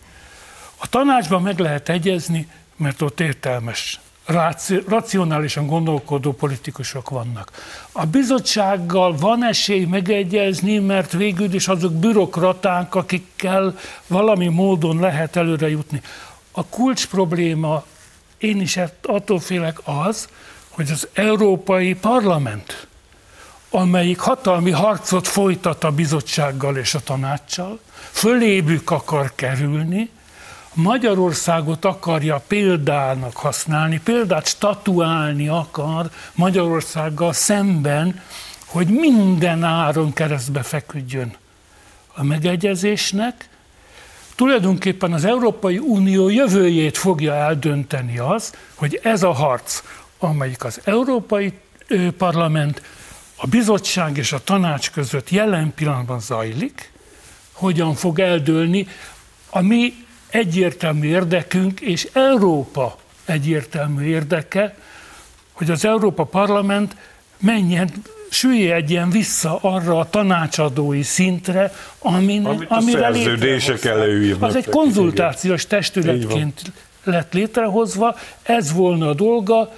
A 0.76 0.88
tanácsban 0.88 1.42
meg 1.42 1.58
lehet 1.58 1.88
egyezni, 1.88 2.48
mert 2.76 3.02
ott 3.02 3.20
értelmes, 3.20 4.00
racionálisan 4.86 5.66
gondolkodó 5.66 6.32
politikusok 6.32 7.10
vannak. 7.10 7.50
A 7.92 8.06
bizottsággal 8.06 9.16
van 9.16 9.44
esély 9.44 9.84
megegyezni, 9.84 10.78
mert 10.78 11.12
végül 11.12 11.54
is 11.54 11.68
azok 11.68 11.92
bürokraták, 11.92 12.94
akikkel 12.94 13.78
valami 14.06 14.48
módon 14.48 15.00
lehet 15.00 15.36
előre 15.36 15.68
jutni. 15.68 16.02
A 16.50 16.64
kulcs 16.64 17.06
probléma, 17.06 17.84
én 18.38 18.60
is 18.60 18.78
attól 19.02 19.40
félek 19.40 19.78
az, 19.84 20.28
hogy 20.68 20.90
az 20.90 21.08
Európai 21.12 21.94
Parlament 21.94 22.86
amelyik 23.76 24.18
hatalmi 24.18 24.70
harcot 24.70 25.28
folytat 25.28 25.84
a 25.84 25.90
bizottsággal 25.90 26.76
és 26.76 26.94
a 26.94 27.00
tanácssal, 27.00 27.80
fölébük 28.10 28.90
akar 28.90 29.32
kerülni, 29.34 30.10
Magyarországot 30.72 31.84
akarja 31.84 32.42
példának 32.46 33.36
használni, 33.36 34.00
példát 34.04 34.46
statuálni 34.46 35.48
akar 35.48 36.10
Magyarországgal 36.34 37.32
szemben, 37.32 38.20
hogy 38.66 38.86
minden 38.86 39.64
áron 39.64 40.12
keresztbe 40.12 40.62
feküdjön 40.62 41.36
a 42.14 42.22
megegyezésnek. 42.22 43.48
Tulajdonképpen 44.34 45.12
az 45.12 45.24
Európai 45.24 45.78
Unió 45.78 46.28
jövőjét 46.28 46.98
fogja 46.98 47.34
eldönteni 47.34 48.18
az, 48.18 48.52
hogy 48.74 49.00
ez 49.02 49.22
a 49.22 49.32
harc, 49.32 49.82
amelyik 50.18 50.64
az 50.64 50.80
Európai 50.84 51.52
Parlament 52.18 52.82
a 53.36 53.46
bizottság 53.46 54.16
és 54.16 54.32
a 54.32 54.44
tanács 54.44 54.90
között 54.90 55.30
jelen 55.30 55.72
pillanatban 55.74 56.20
zajlik, 56.20 56.92
hogyan 57.52 57.94
fog 57.94 58.18
eldőlni. 58.18 58.86
A 59.50 59.60
mi 59.60 59.94
egyértelmű 60.28 61.08
érdekünk 61.08 61.80
és 61.80 62.08
Európa 62.12 62.96
egyértelmű 63.24 64.04
érdeke, 64.04 64.76
hogy 65.52 65.70
az 65.70 65.84
Európa 65.84 66.24
Parlament 66.24 66.96
menjen, 67.38 67.90
süllyedjen 68.30 69.10
vissza 69.10 69.58
arra 69.60 69.98
a 69.98 70.10
tanácsadói 70.10 71.02
szintre, 71.02 71.72
amin, 71.98 72.44
Amit 72.44 72.70
amire 72.70 73.00
szerződések 73.00 73.84
előírnak. 73.84 74.48
Az 74.48 74.56
egy 74.56 74.68
konzultációs 74.68 75.66
testületként 75.66 76.60
lett 77.04 77.32
létrehozva, 77.32 78.16
ez 78.42 78.72
volna 78.72 79.08
a 79.08 79.14
dolga, 79.14 79.72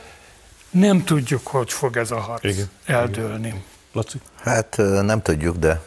nem 0.79 1.05
tudjuk, 1.05 1.47
hogy 1.47 1.73
fog 1.73 1.97
ez 1.97 2.11
a 2.11 2.21
harc 2.21 2.45
Igen. 2.45 2.71
eldőlni. 2.85 3.65
Laci? 3.93 4.21
Hát 4.43 4.77
nem 5.03 5.23
tudjuk, 5.23 5.57
de 5.57 5.81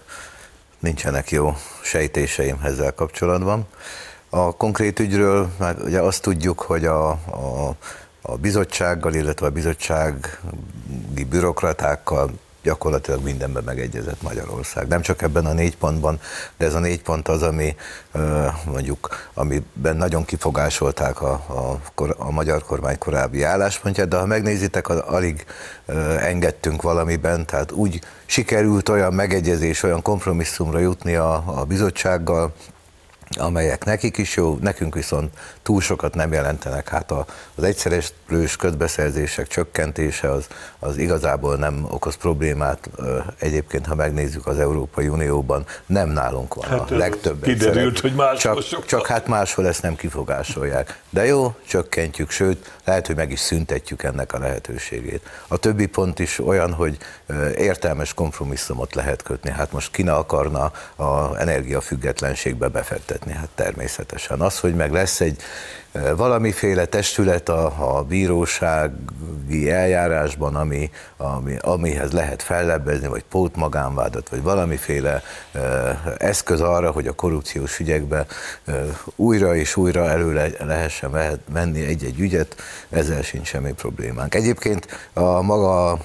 nincsenek 0.79 1.31
jó 1.31 1.55
sejtéseim 1.83 2.59
ezzel 2.63 2.93
kapcsolatban. 2.93 3.67
A 4.29 4.55
konkrét 4.55 4.99
ügyről 4.99 5.49
már 5.57 5.75
ugye 5.81 5.99
azt 5.99 6.21
tudjuk, 6.21 6.61
hogy 6.61 6.85
a, 6.85 7.09
a, 7.09 7.75
a 8.21 8.35
bizottsággal, 8.35 9.13
illetve 9.13 9.45
a 9.45 9.49
bizottsági 9.49 11.23
bürokratákkal 11.29 12.31
gyakorlatilag 12.63 13.23
mindenben 13.23 13.63
megegyezett 13.63 14.21
Magyarország. 14.21 14.87
Nem 14.87 15.01
csak 15.01 15.21
ebben 15.21 15.45
a 15.45 15.53
négy 15.53 15.77
pontban, 15.77 16.19
de 16.57 16.65
ez 16.65 16.73
a 16.73 16.79
négy 16.79 17.01
pont 17.01 17.27
az, 17.27 17.43
ami 17.43 17.75
mondjuk, 18.65 19.29
amiben 19.33 19.97
nagyon 19.97 20.25
kifogásolták 20.25 21.21
a, 21.21 21.31
a, 21.31 21.79
a 22.17 22.31
magyar 22.31 22.63
kormány 22.63 22.97
korábbi 22.97 23.43
álláspontját, 23.43 24.07
de 24.07 24.17
ha 24.17 24.25
megnézitek, 24.25 24.89
alig 24.89 25.45
engedtünk 26.19 26.81
valamiben, 26.81 27.45
tehát 27.45 27.71
úgy 27.71 28.01
sikerült 28.25 28.89
olyan 28.89 29.13
megegyezés, 29.13 29.83
olyan 29.83 30.01
kompromisszumra 30.01 30.79
jutni 30.79 31.15
a, 31.15 31.43
a 31.45 31.63
bizottsággal, 31.63 32.53
amelyek 33.39 33.85
nekik 33.85 34.17
is 34.17 34.35
jó, 34.35 34.57
nekünk 34.61 34.93
viszont 34.93 35.33
túl 35.63 35.81
sokat 35.81 36.15
nem 36.15 36.33
jelentenek. 36.33 36.89
Hát 36.89 37.11
az 37.55 37.63
egyszeres 37.63 38.13
plős 38.27 38.55
közbeszerzések 38.55 39.47
csökkentése 39.47 40.31
az, 40.31 40.47
az 40.79 40.97
igazából 40.97 41.55
nem 41.55 41.87
okoz 41.89 42.15
problémát. 42.15 42.89
Egyébként, 43.39 43.85
ha 43.85 43.95
megnézzük 43.95 44.47
az 44.47 44.59
Európai 44.59 45.07
Unióban, 45.07 45.65
nem 45.85 46.09
nálunk 46.09 46.53
van 46.53 46.69
hát, 46.69 46.91
a 46.91 46.97
legtöbb 46.97 47.43
Kiderült, 47.43 47.99
hogy 47.99 48.13
máshol 48.13 48.63
csak, 48.63 48.85
csak 48.85 49.07
hát 49.07 49.27
máshol 49.27 49.67
ezt 49.67 49.81
nem 49.81 49.95
kifogásolják. 49.95 51.01
De 51.09 51.25
jó, 51.25 51.55
csökkentjük, 51.67 52.29
sőt, 52.29 52.71
lehet, 52.85 53.07
hogy 53.07 53.15
meg 53.15 53.31
is 53.31 53.39
szüntetjük 53.39 54.03
ennek 54.03 54.33
a 54.33 54.39
lehetőségét. 54.39 55.29
A 55.47 55.57
többi 55.57 55.85
pont 55.85 56.19
is 56.19 56.39
olyan, 56.39 56.73
hogy 56.73 56.97
értelmes 57.55 58.13
kompromisszumot 58.13 58.95
lehet 58.95 59.21
kötni. 59.21 59.51
Hát 59.51 59.71
most 59.71 59.91
ki 59.91 60.03
ne 60.03 60.13
akarna 60.13 60.71
a 60.95 61.37
energiafüggetlenségbe 61.39 62.67
befektetni? 62.67 63.20
Hát 63.29 63.49
természetesen. 63.55 64.41
Az, 64.41 64.59
hogy 64.59 64.75
meg 64.75 64.91
lesz 64.91 65.21
egy 65.21 65.41
valamiféle 66.15 66.85
testület 66.85 67.49
a, 67.49 67.97
a 67.97 68.03
bírósági 68.03 69.69
eljárásban, 69.69 70.55
ami, 70.55 70.89
ami, 71.17 71.57
amihez 71.61 72.11
lehet 72.11 72.41
fellebbezni, 72.41 73.07
vagy 73.07 73.23
pótmagánvádat, 73.23 74.29
vagy 74.29 74.41
valamiféle 74.41 75.23
uh, 75.53 75.61
eszköz 76.17 76.61
arra, 76.61 76.91
hogy 76.91 77.07
a 77.07 77.13
korrupciós 77.13 77.79
ügyekbe 77.79 78.25
uh, 78.67 78.75
újra 79.15 79.55
és 79.55 79.75
újra 79.75 80.09
elő 80.09 80.33
le, 80.33 80.47
lehessen 80.59 81.39
menni 81.53 81.85
egy-egy 81.85 82.19
ügyet, 82.19 82.55
ezzel 82.89 83.21
sincs 83.21 83.47
semmi 83.47 83.73
problémánk. 83.73 84.35
Egyébként 84.35 85.09
a 85.13 85.41
maga 85.41 85.99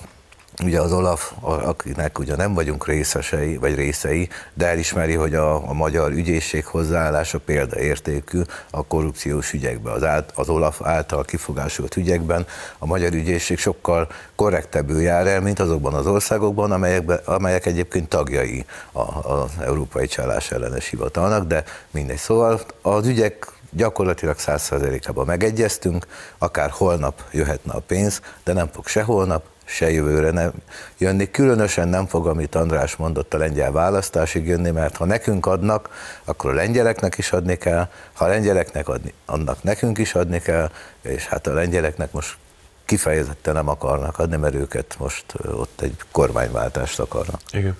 ugye 0.64 0.80
az 0.80 0.92
Olaf, 0.92 1.32
akinek 1.40 2.18
ugye 2.18 2.36
nem 2.36 2.54
vagyunk 2.54 2.86
részesei, 2.86 3.56
vagy 3.56 3.74
részei, 3.74 4.28
de 4.54 4.66
elismeri, 4.66 5.14
hogy 5.14 5.34
a, 5.34 5.68
a 5.68 5.72
magyar 5.72 6.12
ügyészség 6.12 6.64
hozzáállása 6.64 7.38
példaértékű 7.38 8.40
a 8.70 8.86
korrupciós 8.86 9.52
ügyekben. 9.52 9.92
Az, 9.92 10.04
át, 10.04 10.32
az 10.34 10.48
Olaf 10.48 10.80
által 10.82 11.24
kifogásolt 11.24 11.96
ügyekben 11.96 12.46
a 12.78 12.86
magyar 12.86 13.12
ügyészség 13.12 13.58
sokkal 13.58 14.08
korrektebbül 14.34 15.00
jár 15.00 15.26
el, 15.26 15.40
mint 15.40 15.60
azokban 15.60 15.94
az 15.94 16.06
országokban, 16.06 16.72
amelyekbe, 16.72 17.20
amelyek 17.24 17.66
egyébként 17.66 18.08
tagjai 18.08 18.64
az 18.92 19.50
Európai 19.60 20.06
Csalás 20.06 20.50
ellenes 20.50 20.88
hivatalnak, 20.88 21.46
de 21.46 21.64
mindegy. 21.90 22.16
Szóval 22.16 22.60
az 22.82 23.06
ügyek 23.06 23.46
gyakorlatilag 23.70 24.36
100%-ában 24.38 25.26
megegyeztünk, 25.26 26.06
akár 26.38 26.70
holnap 26.70 27.22
jöhetne 27.30 27.72
a 27.72 27.80
pénz, 27.80 28.20
de 28.44 28.52
nem 28.52 28.68
fog 28.72 28.86
se 28.86 29.02
holnap, 29.02 29.44
se 29.68 29.90
jövőre 29.90 30.30
nem 30.30 30.52
jönni. 30.98 31.30
Különösen 31.30 31.88
nem 31.88 32.06
fog, 32.06 32.26
amit 32.26 32.54
András 32.54 32.96
mondott, 32.96 33.34
a 33.34 33.38
lengyel 33.38 33.72
választásig 33.72 34.46
jönni, 34.46 34.70
mert 34.70 34.96
ha 34.96 35.04
nekünk 35.04 35.46
adnak, 35.46 35.90
akkor 36.24 36.50
a 36.50 36.54
lengyeleknek 36.54 37.18
is 37.18 37.32
adni 37.32 37.56
kell, 37.56 37.88
ha 38.12 38.24
a 38.24 38.28
lengyeleknek 38.28 38.88
adni, 38.88 39.12
annak 39.26 39.62
nekünk 39.62 39.98
is 39.98 40.14
adni 40.14 40.40
kell, 40.40 40.70
és 41.02 41.26
hát 41.26 41.46
a 41.46 41.54
lengyeleknek 41.54 42.12
most 42.12 42.36
kifejezetten 42.84 43.54
nem 43.54 43.68
akarnak 43.68 44.18
adni, 44.18 44.36
mert 44.36 44.54
őket 44.54 44.96
most 44.98 45.24
ott 45.52 45.80
egy 45.80 45.96
kormányváltást 46.10 46.98
akarnak. 46.98 47.40
Igen. 47.52 47.76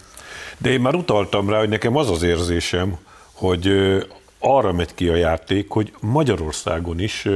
De 0.59 0.71
én 0.71 0.81
már 0.81 0.95
utaltam 0.95 1.51
rá, 1.51 1.59
hogy 1.59 1.69
nekem 1.69 1.97
az 1.97 2.11
az 2.11 2.23
érzésem, 2.23 2.97
hogy 3.33 3.69
arra 4.39 4.73
megy 4.73 4.95
ki 4.95 5.09
a 5.09 5.15
játék, 5.15 5.71
hogy 5.71 5.93
Magyarországon 6.01 7.01
is 7.01 7.29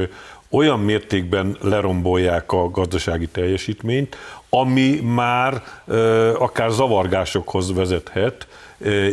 olyan 0.51 0.81
mértékben 0.81 1.57
lerombolják 1.61 2.53
a 2.53 2.71
gazdasági 2.71 3.27
teljesítményt, 3.27 4.17
ami 4.51 5.01
már 5.01 5.63
akár 6.39 6.71
zavargásokhoz 6.71 7.75
vezethet, 7.75 8.47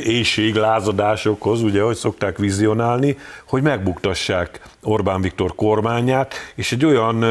éjség, 0.03 0.55
lázadásokhoz, 0.55 1.61
ugye, 1.61 1.81
hogy 1.81 1.95
szokták 1.95 2.37
vizionálni, 2.37 3.17
hogy 3.45 3.61
megbuktassák 3.61 4.61
Orbán 4.83 5.21
Viktor 5.21 5.55
kormányát, 5.55 6.33
és 6.55 6.71
egy 6.71 6.85
olyan 6.85 7.25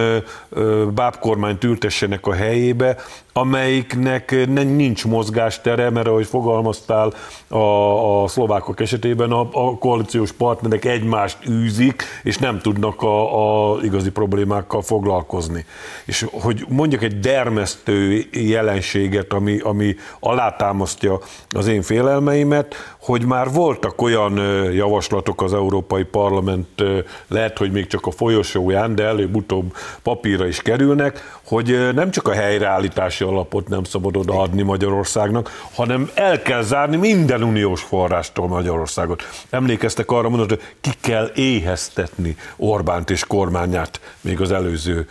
bábkormányt 0.94 1.64
ültessenek 1.64 2.26
a 2.26 2.34
helyébe, 2.34 2.96
amelyiknek 3.36 4.46
nincs 4.46 5.04
mozgástere, 5.04 5.90
mert 5.90 6.06
ahogy 6.06 6.26
fogalmaztál 6.26 7.12
a, 7.48 8.22
a 8.22 8.28
szlovákok 8.28 8.80
esetében, 8.80 9.30
a, 9.30 9.48
a 9.52 9.78
koalíciós 9.78 10.32
partnerek 10.32 10.84
egymást 10.84 11.38
űzik, 11.48 12.02
és 12.22 12.38
nem 12.38 12.58
tudnak 12.58 13.02
a, 13.02 13.72
a 13.72 13.78
igazi 13.82 14.10
problémákkal 14.10 14.82
foglalkozni. 14.82 15.64
És 16.04 16.26
hogy 16.32 16.64
mondjak 16.68 17.02
egy 17.02 17.18
dermesztő 17.18 18.24
jelenséget, 18.32 19.32
ami, 19.32 19.58
ami 19.58 19.96
alátámasztja 20.20 21.18
az 21.50 21.66
én 21.66 21.82
félelmeimet, 21.82 22.74
hogy 23.00 23.24
már 23.24 23.52
voltak 23.52 24.02
olyan 24.02 24.36
javaslatok 24.72 25.42
az 25.42 25.54
Európai 25.54 26.04
Parlament, 26.04 26.82
lehet, 27.28 27.58
hogy 27.58 27.72
még 27.72 27.86
csak 27.86 28.06
a 28.06 28.10
folyosóján, 28.10 28.94
de 28.94 29.04
előbb-utóbb 29.04 29.76
papírra 30.02 30.46
is 30.46 30.62
kerülnek, 30.62 31.38
hogy 31.44 31.94
nem 31.94 32.10
csak 32.10 32.28
a 32.28 32.32
helyreállítási 32.32 33.24
alapot 33.26 33.68
nem 33.68 33.84
szabad 33.84 34.16
odaadni 34.16 34.62
Magyarországnak, 34.62 35.66
hanem 35.74 36.10
el 36.14 36.42
kell 36.42 36.62
zárni 36.62 36.96
minden 36.96 37.42
uniós 37.42 37.82
forrástól 37.82 38.48
Magyarországot. 38.48 39.22
Emlékeztek 39.50 40.10
arra, 40.10 40.28
mondod, 40.28 40.48
hogy 40.48 40.62
ki 40.80 40.90
kell 41.00 41.30
éheztetni 41.34 42.36
Orbánt 42.56 43.10
és 43.10 43.24
kormányát, 43.24 44.00
még 44.20 44.40
az 44.40 44.52
előző 44.52 45.08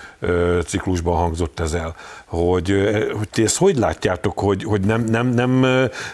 ciklusban 0.66 1.18
hangzott 1.18 1.60
ez 1.60 1.74
el. 1.74 1.96
Hogy, 2.26 2.74
hogy 3.18 3.30
ti 3.30 3.44
ezt 3.44 3.58
hogy 3.58 3.78
látjátok, 3.78 4.40
hogy, 4.40 4.64
hogy 4.64 4.82
nem, 4.82 5.04
nem, 5.04 5.28
nem 5.28 5.66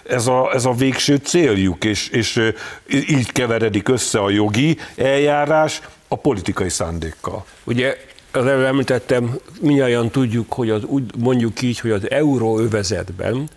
ez, 0.08 0.28
a, 0.28 0.54
ez 0.54 0.66
a 0.66 0.72
végső 0.72 1.16
céljuk, 1.16 1.84
és, 1.84 2.10
és 2.10 2.52
így 2.90 3.32
keveredik 3.32 3.90
össze 3.90 4.20
a 4.20 4.30
jogi 4.30 4.78
eljárás 4.96 5.82
a 6.08 6.16
politikai 6.16 6.70
szándékkal. 6.70 7.46
Ugye 7.64 7.98
az 8.32 8.46
előbb 8.46 8.66
említettem, 8.66 9.40
minnyáján 9.62 10.10
tudjuk, 10.10 10.54
hogy 10.54 10.70
az, 10.70 10.84
úgy 10.84 11.04
mondjuk 11.18 11.62
így, 11.62 11.80
hogy 11.80 11.92
az 11.92 12.10
euróövezetben 12.10 13.50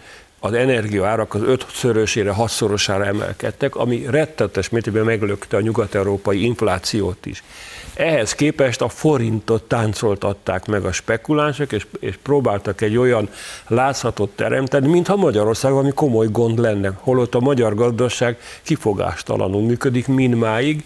az 0.44 0.52
energiaárak 0.52 1.34
az 1.34 1.42
ötszörösére, 1.42 2.30
hatszorosára 2.30 3.04
emelkedtek, 3.04 3.76
ami 3.76 4.06
rettetes 4.10 4.68
mértékben 4.68 5.04
meglökte 5.04 5.56
a 5.56 5.60
nyugat-európai 5.60 6.44
inflációt 6.44 7.26
is. 7.26 7.42
Ehhez 7.94 8.34
képest 8.34 8.80
a 8.80 8.88
forintot 8.88 9.62
táncoltatták 9.62 10.66
meg 10.66 10.84
a 10.84 10.92
spekulánsok, 10.92 11.72
és, 11.72 11.86
és 12.00 12.18
próbáltak 12.22 12.80
egy 12.80 12.96
olyan 12.96 13.28
látszatot 13.66 14.30
teremteni, 14.30 14.88
mintha 14.88 15.16
Magyarország 15.16 15.72
ami 15.72 15.90
komoly 15.94 16.28
gond 16.30 16.58
lenne, 16.58 16.92
holott 17.00 17.34
a 17.34 17.40
magyar 17.40 17.74
gazdaság 17.74 18.38
kifogástalanul 18.62 19.62
működik 19.62 20.06
mindmáig 20.06 20.84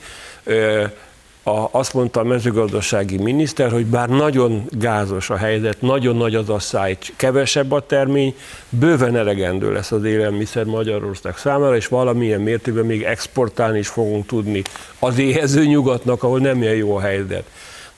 a, 1.48 1.68
azt 1.70 1.94
mondta 1.94 2.20
a 2.20 2.24
mezőgazdasági 2.24 3.16
miniszter, 3.16 3.70
hogy 3.70 3.86
bár 3.86 4.08
nagyon 4.08 4.64
gázos 4.70 5.30
a 5.30 5.36
helyzet, 5.36 5.80
nagyon 5.80 6.16
nagy 6.16 6.34
az 6.34 6.48
a 6.48 6.58
száj, 6.58 6.98
kevesebb 7.16 7.72
a 7.72 7.86
termény, 7.86 8.34
bőven 8.68 9.16
elegendő 9.16 9.72
lesz 9.72 9.92
az 9.92 10.04
élelmiszer 10.04 10.64
Magyarország 10.64 11.36
számára, 11.36 11.76
és 11.76 11.86
valamilyen 11.86 12.40
mértékben 12.40 12.86
még 12.86 13.02
exportálni 13.02 13.78
is 13.78 13.88
fogunk 13.88 14.26
tudni 14.26 14.62
az 14.98 15.18
éhező 15.18 15.64
nyugatnak, 15.64 16.22
ahol 16.22 16.38
nem 16.38 16.62
ilyen 16.62 16.74
jó 16.74 16.96
a 16.96 17.00
helyzet. 17.00 17.44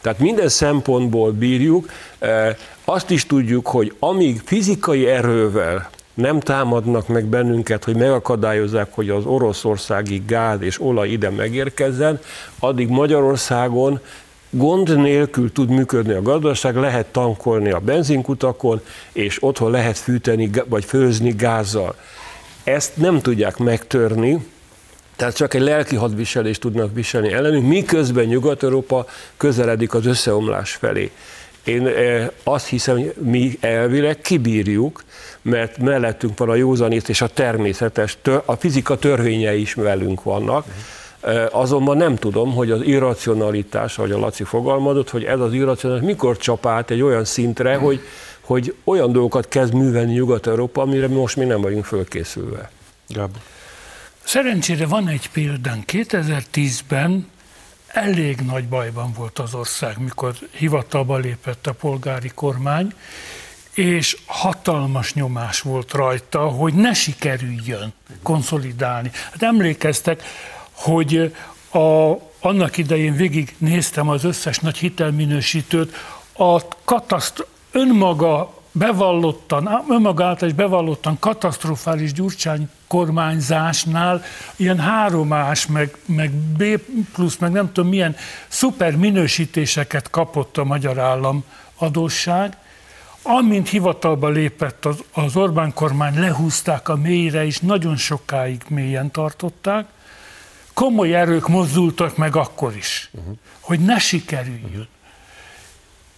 Tehát 0.01 0.19
minden 0.19 0.49
szempontból 0.49 1.31
bírjuk. 1.31 1.91
Azt 2.85 3.11
is 3.11 3.27
tudjuk, 3.27 3.67
hogy 3.67 3.95
amíg 3.99 4.41
fizikai 4.45 5.07
erővel 5.07 5.91
nem 6.21 6.41
támadnak 6.41 7.09
meg 7.09 7.25
bennünket, 7.25 7.85
hogy 7.85 7.97
megakadályozzák, 7.97 8.89
hogy 8.95 9.11
az 9.11 9.25
oroszországi 9.25 10.23
gáz 10.27 10.63
és 10.63 10.81
olaj 10.81 11.09
ide 11.09 11.31
megérkezzen, 11.31 12.21
addig 12.59 12.89
Magyarországon 12.89 14.01
gond 14.51 14.97
nélkül 14.97 15.53
tud 15.53 15.69
működni 15.69 16.13
a 16.13 16.23
gazdaság, 16.23 16.77
lehet 16.77 17.07
tankolni 17.07 17.71
a 17.71 17.79
benzinkutakon, 17.79 18.81
és 19.13 19.43
otthon 19.43 19.71
lehet 19.71 19.99
fűteni 19.99 20.51
vagy 20.69 20.85
főzni 20.85 21.31
gázzal. 21.31 21.95
Ezt 22.65 22.97
nem 22.97 23.21
tudják 23.21 23.57
megtörni, 23.57 24.47
tehát 25.17 25.37
csak 25.37 25.55
egy 25.55 25.61
lelki 25.61 25.97
hadviselést 25.97 26.61
tudnak 26.61 26.95
viselni 26.95 27.33
ellenünk, 27.33 27.67
miközben 27.67 28.25
Nyugat-Európa 28.25 29.07
közeledik 29.37 29.95
az 29.95 30.07
összeomlás 30.07 30.73
felé. 30.73 31.11
Én 31.65 31.91
azt 32.43 32.67
hiszem, 32.67 32.97
hogy 32.97 33.15
mi 33.19 33.59
elvileg 33.61 34.21
kibírjuk, 34.21 35.05
mert 35.43 35.79
mellettünk 35.79 36.39
van 36.39 36.49
a 36.49 36.55
józanít 36.55 37.09
és 37.09 37.21
a 37.21 37.27
természetes, 37.27 38.19
a 38.45 38.55
fizika 38.55 38.99
törvényei 38.99 39.61
is 39.61 39.75
velünk 39.75 40.23
vannak. 40.23 40.65
Azonban 41.51 41.97
nem 41.97 42.17
tudom, 42.17 42.55
hogy 42.55 42.71
az 42.71 42.83
irracionalitás, 42.83 43.99
ahogy 43.99 44.13
a 44.13 44.19
Laci 44.19 44.45
fogalmazott, 44.45 45.11
hogy 45.11 45.25
ez 45.25 45.41
az 45.41 45.53
irracionalitás 45.53 46.09
mikor 46.09 46.37
csap 46.37 46.67
át 46.67 46.91
egy 46.91 47.03
olyan 47.03 47.25
szintre, 47.25 47.77
hogy, 47.77 48.01
hogy 48.41 48.75
olyan 48.85 49.13
dolgokat 49.13 49.49
kezd 49.49 49.75
művelni 49.75 50.13
Nyugat-Európa, 50.13 50.83
amire 50.83 51.09
most 51.09 51.37
még 51.37 51.47
nem 51.47 51.61
vagyunk 51.61 51.85
fölkészülve. 51.85 52.71
Gábor. 53.09 53.41
Szerencsére 54.25 54.87
van 54.87 55.09
egy 55.09 55.31
példán. 55.33 55.85
2010-ben 55.87 57.27
elég 57.93 58.41
nagy 58.41 58.69
bajban 58.69 59.13
volt 59.13 59.39
az 59.39 59.55
ország, 59.55 59.99
mikor 59.99 60.35
hivatalba 60.51 61.17
lépett 61.17 61.67
a 61.67 61.73
polgári 61.73 62.31
kormány, 62.35 62.93
és 63.75 64.17
hatalmas 64.27 65.15
nyomás 65.15 65.61
volt 65.61 65.93
rajta, 65.93 66.41
hogy 66.41 66.75
ne 66.75 66.95
sikerüljön 66.95 67.93
konszolidálni. 68.23 69.11
Hát 69.31 69.43
emlékeztek, 69.43 70.23
hogy 70.73 71.35
a, 71.71 72.13
annak 72.41 72.77
idején 72.77 73.15
végig 73.15 73.55
néztem 73.59 74.09
az 74.09 74.25
összes 74.25 74.59
nagy 74.59 74.77
hitelminősítőt, 74.77 75.97
a 76.33 76.69
kataszt 76.85 77.47
önmaga 77.71 78.55
bevallottan, 78.73 79.85
önmaga 79.89 80.25
által 80.25 80.49
is 80.49 80.55
bevallottan 80.55 81.19
katasztrofális 81.19 82.13
Gyurcsány 82.13 82.69
kormányzásnál 82.91 84.23
ilyen 84.57 84.79
háromás, 84.79 85.67
meg, 85.67 85.97
meg 86.07 86.31
B 86.33 86.65
plusz, 87.13 87.37
meg 87.37 87.53
nem 87.53 87.73
tudom 87.73 87.91
milyen 87.91 88.17
szuper 88.49 88.97
minősítéseket 88.97 90.11
kapott 90.11 90.57
a 90.57 90.65
magyar 90.65 90.99
állam 90.99 91.45
adósság, 91.77 92.57
Amint 93.23 93.69
hivatalba 93.69 94.29
lépett 94.29 94.85
az, 94.85 95.05
az 95.13 95.37
Orbán 95.37 95.75
kormány, 95.75 96.19
lehúzták 96.19 96.89
a 96.89 96.97
mélyre, 96.97 97.47
és 97.47 97.59
nagyon 97.59 97.97
sokáig 97.97 98.63
mélyen 98.69 99.11
tartották. 99.11 99.87
Komoly 100.75 101.15
erők 101.15 101.49
mozdultak 101.49 102.17
meg 102.17 102.37
akkor 102.37 102.77
is, 102.77 103.11
uh-huh. 103.13 103.37
hogy 103.61 103.81
ne 103.81 103.99
sikerüljön. 103.99 104.65
Uh-huh. 104.65 104.87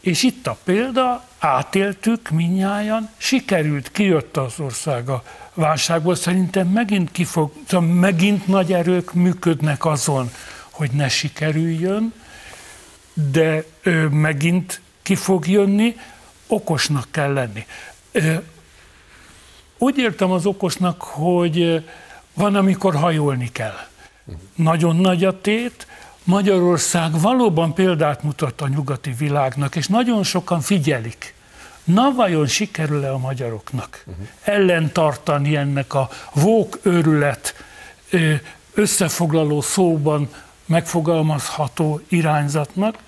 És 0.01 0.23
itt 0.23 0.47
a 0.47 0.57
példa, 0.65 1.25
átéltük 1.39 2.31
minnyáján, 2.31 3.11
sikerült, 3.17 3.91
kijött 3.91 4.37
az 4.37 4.55
ország 4.59 5.09
a 5.09 5.23
válságból, 5.55 6.15
szerintem 6.15 6.69
megint 6.69 7.13
kifog, 7.13 7.53
szóval 7.69 7.89
megint 7.89 8.47
nagy 8.47 8.73
erők 8.73 9.13
működnek 9.13 9.85
azon, 9.85 10.31
hogy 10.71 10.91
ne 10.91 11.09
sikerüljön, 11.09 12.13
de 13.15 13.65
ö, 13.83 14.09
megint 14.09 14.81
ki 15.03 15.15
fog 15.15 15.47
jönni, 15.49 15.97
okosnak 16.47 17.07
kell 17.11 17.33
lenni. 17.33 17.67
Úgy 19.79 19.99
értem 19.99 20.31
az 20.31 20.47
okosnak, 20.47 21.03
hogy 21.03 21.85
van, 22.35 22.55
amikor 22.55 22.95
hajolni 22.95 23.49
kell. 23.53 23.77
Nagyon 24.55 24.97
nagy 24.97 25.25
a 25.25 25.41
tét, 25.41 25.87
Magyarország 26.25 27.21
valóban 27.21 27.75
példát 27.75 28.23
mutat 28.23 28.61
a 28.61 28.69
nyugati 28.69 29.11
világnak, 29.19 29.77
és 29.77 29.87
nagyon 29.87 30.23
sokan 30.23 30.61
figyelik. 30.61 31.35
Na 31.85 32.13
vajon 32.15 32.47
sikerül-e 32.47 33.13
a 33.13 33.19
magyaroknak 33.19 34.05
uh-huh. 34.07 34.27
ellentartani 34.43 35.57
ennek 35.57 35.95
a 35.95 36.09
vók 36.33 36.79
őrület 36.83 37.55
összefoglaló 38.75 39.61
szóban 39.61 40.29
megfogalmazható 40.67 42.01
irányzatnak? 42.09 42.99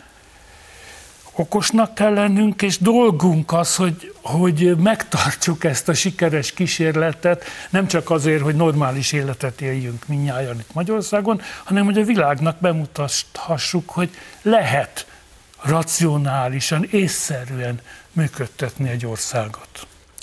okosnak 1.37 1.95
kell 1.95 2.13
lennünk, 2.13 2.63
és 2.63 2.79
dolgunk 2.79 3.53
az, 3.53 3.77
hogy, 3.77 4.15
hogy 4.23 4.77
megtartsuk 4.77 5.65
ezt 5.65 5.89
a 5.89 5.95
sikeres 5.95 6.53
kísérletet, 6.53 7.45
nem 7.71 7.87
csak 7.87 8.11
azért, 8.11 8.43
hogy 8.43 8.55
normális 8.55 9.13
életet 9.13 9.61
éljünk 9.61 10.07
minnyáján 10.07 10.59
itt 10.59 10.75
Magyarországon, 10.75 11.41
hanem 11.65 11.85
hogy 11.85 11.99
a 11.99 12.05
világnak 12.05 12.57
bemutathassuk, 12.61 13.91
hogy 13.91 14.11
lehet 14.43 15.07
racionálisan, 15.65 16.89
észszerűen 16.91 17.81
működtetni 18.13 18.89
egy 18.89 19.07
országot. 19.07 19.69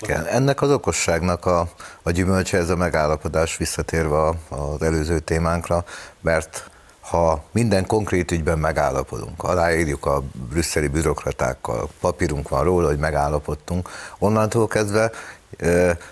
Igen, 0.01 0.25
ennek 0.25 0.61
az 0.61 0.71
okosságnak 0.71 1.45
a, 1.45 1.69
a 2.03 2.11
gyümölcse 2.11 2.57
ez 2.57 2.69
a 2.69 2.75
megállapodás 2.75 3.57
visszatérve 3.57 4.27
az 4.49 4.81
előző 4.81 5.19
témánkra, 5.19 5.85
mert 6.21 6.69
ha 6.99 7.43
minden 7.51 7.85
konkrét 7.85 8.31
ügyben 8.31 8.59
megállapodunk, 8.59 9.43
aláírjuk 9.43 10.05
a 10.05 10.23
brüsszeli 10.49 10.87
bürokratákkal, 10.87 11.89
papírunk 11.99 12.49
van 12.49 12.63
róla, 12.63 12.87
hogy 12.87 12.97
megállapodtunk, 12.97 13.89
onnantól 14.17 14.67
kezdve 14.67 15.11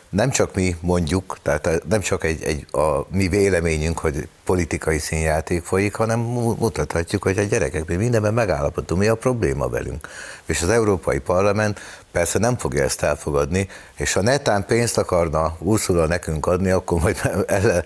nem 0.10 0.30
csak 0.30 0.56
mi 0.56 0.76
mondjuk, 0.82 1.38
tehát 1.42 1.84
nem 1.90 2.00
csak 2.00 2.24
egy, 2.24 2.44
egy 2.44 2.66
a 2.72 3.06
mi 3.12 3.28
véleményünk, 3.28 4.00
hogy 4.00 4.28
politikai 4.44 4.98
színjáték 4.98 5.64
folyik, 5.64 5.96
hanem 5.96 6.20
mutathatjuk, 6.60 7.24
hogy 7.24 7.38
a 7.38 7.44
gyerekek, 7.44 7.86
mi 7.86 7.96
mindenben 7.96 8.34
megállapodtunk, 8.34 9.02
mi 9.02 9.08
a 9.08 9.16
probléma 9.16 9.68
velünk. 9.70 10.08
És 10.46 10.62
az 10.62 10.70
Európai 10.70 11.20
Parlament 11.20 11.80
persze 12.12 12.40
nem 12.40 12.58
fogja 12.58 12.84
ezt 12.84 13.04
elfogadni, 13.04 13.68
és 13.96 14.14
ha 14.14 14.22
netán 14.22 14.66
pénzt 14.66 14.98
akarna 14.98 15.56
Ursula 15.60 16.06
nekünk 16.08 16.46
adni, 16.46 16.70
akkor 16.70 17.02
majd 17.02 17.22
ele, 17.48 17.84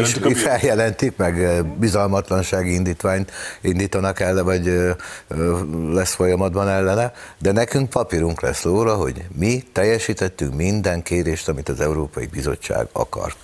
is, 0.00 0.16
feljelentik, 0.48 1.16
meg 1.16 1.64
bizalmatlansági 1.64 2.72
indítványt 2.72 3.32
indítanak 3.60 4.20
ellen, 4.20 4.44
vagy 4.44 4.94
lesz 5.92 6.14
folyamatban 6.14 6.68
ellene, 6.68 7.12
de 7.38 7.52
nekünk 7.52 7.90
papírunk 7.90 8.40
lesz 8.40 8.62
róla, 8.62 8.94
hogy 8.94 9.24
mi 9.38 9.64
teljesítettünk 9.72 10.54
minden 10.54 11.02
kérést, 11.02 11.48
amit 11.48 11.68
az 11.68 11.80
Európai 11.80 12.26
Bizottság 12.26 12.86
akart. 12.92 13.36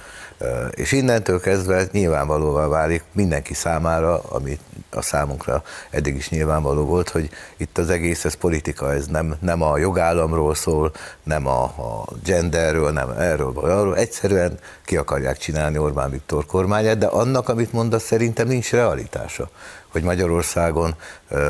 És 0.71 0.93
innentől 0.93 1.41
kezdve 1.41 1.87
nyilvánvalóvá 1.93 2.67
válik 2.67 3.03
mindenki 3.13 3.55
számára, 3.55 4.23
amit 4.29 4.61
a 4.91 5.03
számunkra 5.03 5.63
eddig 5.91 6.17
is 6.17 6.29
nyilvánvaló 6.29 6.85
volt, 6.85 7.09
hogy 7.09 7.31
itt 7.57 7.79
az 7.79 7.91
egész, 7.91 8.25
ez 8.25 8.35
politika, 8.35 8.93
ez 8.93 9.07
nem, 9.07 9.37
nem 9.41 9.63
a 9.63 9.79
jogállamról 9.79 10.55
szól, 10.55 10.93
nem 11.23 11.47
a, 11.47 11.63
a 11.63 12.05
genderről, 12.25 12.91
nem 12.91 13.11
erről 13.11 13.53
vagy 13.53 13.71
arról, 13.71 13.97
egyszerűen 13.97 14.59
ki 14.85 14.97
akarják 14.97 15.37
csinálni 15.37 15.79
Orbán 15.79 16.11
Viktor 16.11 16.47
kormányát, 16.47 16.99
de 16.99 17.07
annak, 17.07 17.49
amit 17.49 17.73
mondasz, 17.73 18.05
szerintem 18.05 18.47
nincs 18.47 18.71
realitása 18.71 19.51
hogy 19.91 20.03
Magyarországon 20.03 20.95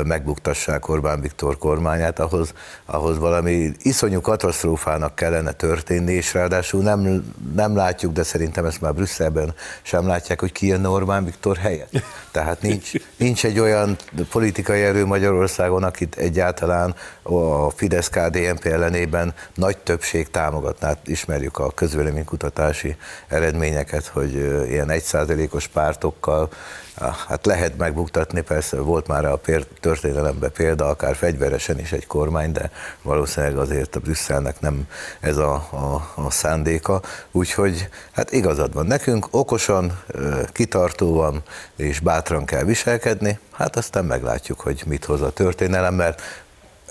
megbuktassák 0.03 0.89
Orbán 0.89 1.21
Viktor 1.21 1.57
kormányát, 1.57 2.19
ahhoz, 2.19 2.53
ahhoz 2.85 3.17
valami 3.17 3.71
iszonyú 3.81 4.21
katasztrófának 4.21 5.15
kellene 5.15 5.51
történni, 5.51 6.13
és 6.13 6.33
ráadásul 6.33 6.81
nem, 6.81 7.33
nem 7.55 7.75
látjuk, 7.75 8.13
de 8.13 8.23
szerintem 8.23 8.65
ezt 8.65 8.81
már 8.81 8.93
Brüsszelben 8.93 9.53
sem 9.81 10.07
látják, 10.07 10.39
hogy 10.39 10.51
ki 10.51 10.67
jönne 10.67 10.87
Orbán 10.87 11.25
Viktor 11.25 11.57
helyett. 11.57 11.91
Tehát 12.31 12.61
nincs, 12.61 12.91
nincs 13.17 13.45
egy 13.45 13.59
olyan 13.59 13.95
politikai 14.29 14.81
erő 14.81 15.05
Magyarországon, 15.05 15.83
akit 15.83 16.15
egyáltalán 16.15 16.95
a 17.21 17.69
Fidesz-KDNP 17.69 18.65
ellenében 18.65 19.33
nagy 19.55 19.77
többség 19.77 20.29
támogatná. 20.29 20.87
Hát 20.87 21.07
ismerjük 21.07 21.57
a 21.57 21.71
közvéleménykutatási 21.71 22.95
eredményeket, 23.27 24.05
hogy 24.05 24.33
ilyen 24.69 24.89
egyszázalékos 24.89 25.67
pártokkal 25.67 26.49
Hát 26.97 27.45
lehet 27.45 27.77
megbuktatni, 27.77 28.41
persze 28.41 28.79
volt 28.79 29.07
már 29.07 29.25
a 29.25 29.41
történelemben 29.79 30.51
példa, 30.51 30.87
akár 30.87 31.15
fegyveresen 31.15 31.79
is 31.79 31.91
egy 31.91 32.07
kormány, 32.07 32.51
de 32.51 32.71
valószínűleg 33.01 33.57
azért 33.57 33.95
a 33.95 33.99
Brüsszelnek 33.99 34.59
nem 34.59 34.87
ez 35.19 35.37
a, 35.37 35.53
a, 35.53 36.11
a 36.15 36.31
szándéka. 36.31 37.01
Úgyhogy 37.31 37.89
hát 38.11 38.31
igazad 38.31 38.73
van 38.73 38.85
nekünk, 38.85 39.27
okosan, 39.31 40.03
kitartóan 40.51 41.41
és 41.75 41.99
bátran 41.99 42.45
kell 42.45 42.63
viselkedni, 42.63 43.39
hát 43.51 43.75
aztán 43.75 44.05
meglátjuk, 44.05 44.59
hogy 44.59 44.83
mit 44.85 45.05
hoz 45.05 45.21
a 45.21 45.31
történelem, 45.31 45.93
mert 45.93 46.21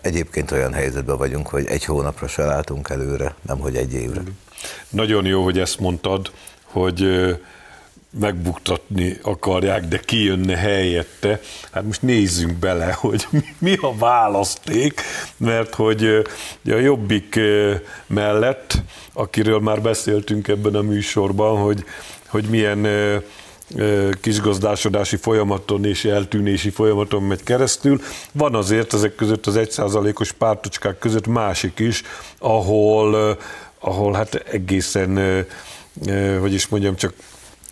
egyébként 0.00 0.50
olyan 0.50 0.72
helyzetben 0.72 1.16
vagyunk, 1.16 1.48
hogy 1.48 1.66
egy 1.66 1.84
hónapra 1.84 2.28
se 2.28 2.44
látunk 2.44 2.88
előre, 2.88 3.34
nem 3.42 3.58
hogy 3.58 3.76
egy 3.76 3.94
évre. 3.94 4.20
Nagyon 4.88 5.24
jó, 5.24 5.44
hogy 5.44 5.58
ezt 5.58 5.78
mondtad, 5.78 6.30
hogy 6.64 7.04
megbuktatni 8.18 9.18
akarják, 9.22 9.88
de 9.88 9.98
kijönne 9.98 10.56
helyette. 10.56 11.40
Hát 11.72 11.84
most 11.84 12.02
nézzünk 12.02 12.52
bele, 12.52 12.92
hogy 13.00 13.26
mi 13.58 13.76
a 13.80 13.96
választék, 13.98 15.00
mert 15.36 15.74
hogy 15.74 16.04
a 16.64 16.74
Jobbik 16.74 17.40
mellett, 18.06 18.82
akiről 19.12 19.60
már 19.60 19.82
beszéltünk 19.82 20.48
ebben 20.48 20.74
a 20.74 20.82
műsorban, 20.82 21.58
hogy, 21.58 21.84
hogy 22.26 22.44
milyen 22.44 22.86
kisgazdásodási 24.20 25.16
folyamaton 25.16 25.84
és 25.84 26.04
eltűnési 26.04 26.70
folyamaton 26.70 27.22
megy 27.22 27.42
keresztül. 27.42 28.00
Van 28.32 28.54
azért 28.54 28.92
ezek 28.92 29.14
között 29.14 29.46
az 29.46 29.56
egyszázalékos 29.56 30.32
pártocskák 30.32 30.98
között 30.98 31.26
másik 31.26 31.78
is, 31.78 32.02
ahol, 32.38 33.38
ahol 33.78 34.12
hát 34.12 34.34
egészen, 34.34 35.44
hogy 36.40 36.52
is 36.52 36.68
mondjam, 36.68 36.96
csak 36.96 37.14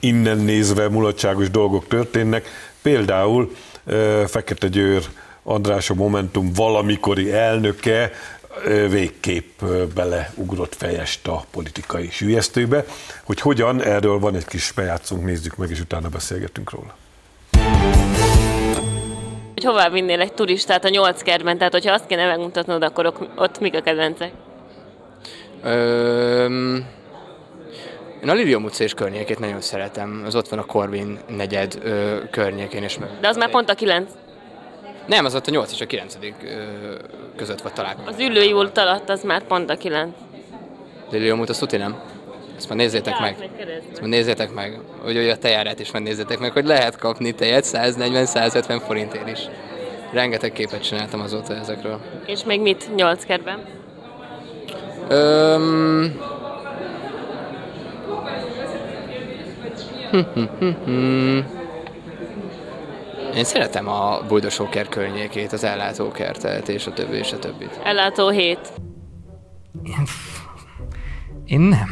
innen 0.00 0.38
nézve 0.38 0.88
mulatságos 0.88 1.50
dolgok 1.50 1.86
történnek. 1.86 2.48
Például 2.82 3.52
Fekete 4.26 4.68
Győr 4.68 5.02
András, 5.42 5.90
a 5.90 5.94
Momentum 5.94 6.52
valamikori 6.52 7.32
elnöke 7.32 8.10
végképp 8.88 9.62
beleugrott 9.94 10.74
fejest 10.74 11.28
a 11.28 11.44
politikai 11.50 12.08
sülyeztőbe. 12.10 12.84
Hogy 13.24 13.40
hogyan, 13.40 13.82
erről 13.82 14.18
van 14.18 14.34
egy 14.34 14.44
kis 14.44 14.72
bejátszunk, 14.72 15.24
nézzük 15.24 15.56
meg, 15.56 15.70
és 15.70 15.80
utána 15.80 16.08
beszélgetünk 16.08 16.70
róla. 16.70 16.96
Hogy 19.54 19.64
hová 19.64 19.88
vinnél 19.88 20.20
egy 20.20 20.32
turistát 20.32 20.84
a 20.84 20.88
nyolc 20.88 21.22
kertben? 21.22 21.58
Tehát, 21.58 21.72
hogyha 21.72 21.92
azt 21.92 22.06
kéne 22.06 22.26
megmutatnod, 22.26 22.82
akkor 22.82 23.14
ott 23.36 23.60
mik 23.60 23.74
a 23.74 23.80
kedvencek? 23.80 24.32
Öm, 25.62 26.86
én 28.22 28.28
a 28.28 28.34
Lilium 28.34 28.64
utca 28.64 28.84
és 28.84 28.94
környékét 28.94 29.38
nagyon 29.38 29.60
szeretem. 29.60 30.22
Az 30.26 30.34
ott 30.34 30.48
van 30.48 30.58
a 30.58 30.64
Corvin 30.64 31.18
negyed 31.26 31.78
ö, 31.82 32.16
környékén. 32.30 32.82
És 32.82 32.98
meg... 32.98 33.08
De 33.20 33.28
az 33.28 33.36
már 33.36 33.50
pont 33.50 33.70
a 33.70 33.74
kilenc. 33.74 34.10
Nem, 35.06 35.24
az 35.24 35.34
ott 35.34 35.46
a 35.46 35.50
8 35.50 35.72
és 35.72 35.80
a 35.80 35.86
9 35.86 36.18
között 37.36 37.60
vagy 37.60 37.72
talán. 37.72 37.96
Az 38.04 38.20
ülői 38.20 38.52
út 38.52 38.78
alatt 38.78 39.08
az 39.08 39.22
már 39.22 39.42
pont 39.42 39.70
a 39.70 39.76
9. 39.76 40.10
Lilium 41.10 41.40
azt 41.40 41.58
tuti 41.58 41.76
nem? 41.76 42.02
Ezt 42.56 42.68
már 42.68 42.78
nézzétek 42.78 43.14
ja, 43.18 43.20
meg. 43.20 43.50
Ezt 43.90 44.00
már 44.00 44.08
nézzétek 44.08 44.54
meg. 44.54 44.80
Hogy, 45.02 45.16
hogy 45.16 45.28
a 45.28 45.38
tejárát 45.38 45.80
is 45.80 45.90
már 45.90 46.02
nézzétek 46.02 46.38
meg, 46.38 46.52
hogy 46.52 46.66
lehet 46.66 46.98
kapni 46.98 47.32
tejet 47.32 47.64
140-150 47.72 48.80
forintért 48.86 49.28
is. 49.28 49.40
Rengeteg 50.12 50.52
képet 50.52 50.82
csináltam 50.82 51.20
azóta 51.20 51.54
ezekről. 51.54 52.00
És 52.26 52.44
még 52.44 52.60
mit 52.60 52.94
nyolc 52.94 53.24
kertben? 53.24 53.64
Öm... 55.08 56.37
Én 63.34 63.44
szeretem 63.44 63.88
a 63.88 64.20
Buldosóker 64.28 64.88
környékét, 64.88 65.52
az 65.52 65.64
ellátókertet 65.64 66.68
és 66.68 66.86
a 66.86 66.92
többi 66.92 67.16
és 67.16 67.32
a 67.32 67.38
többit. 67.38 67.80
Ellátó 67.84 68.28
hét. 68.28 68.72
Én, 69.82 70.04
én 71.44 71.60
nem. 71.60 71.88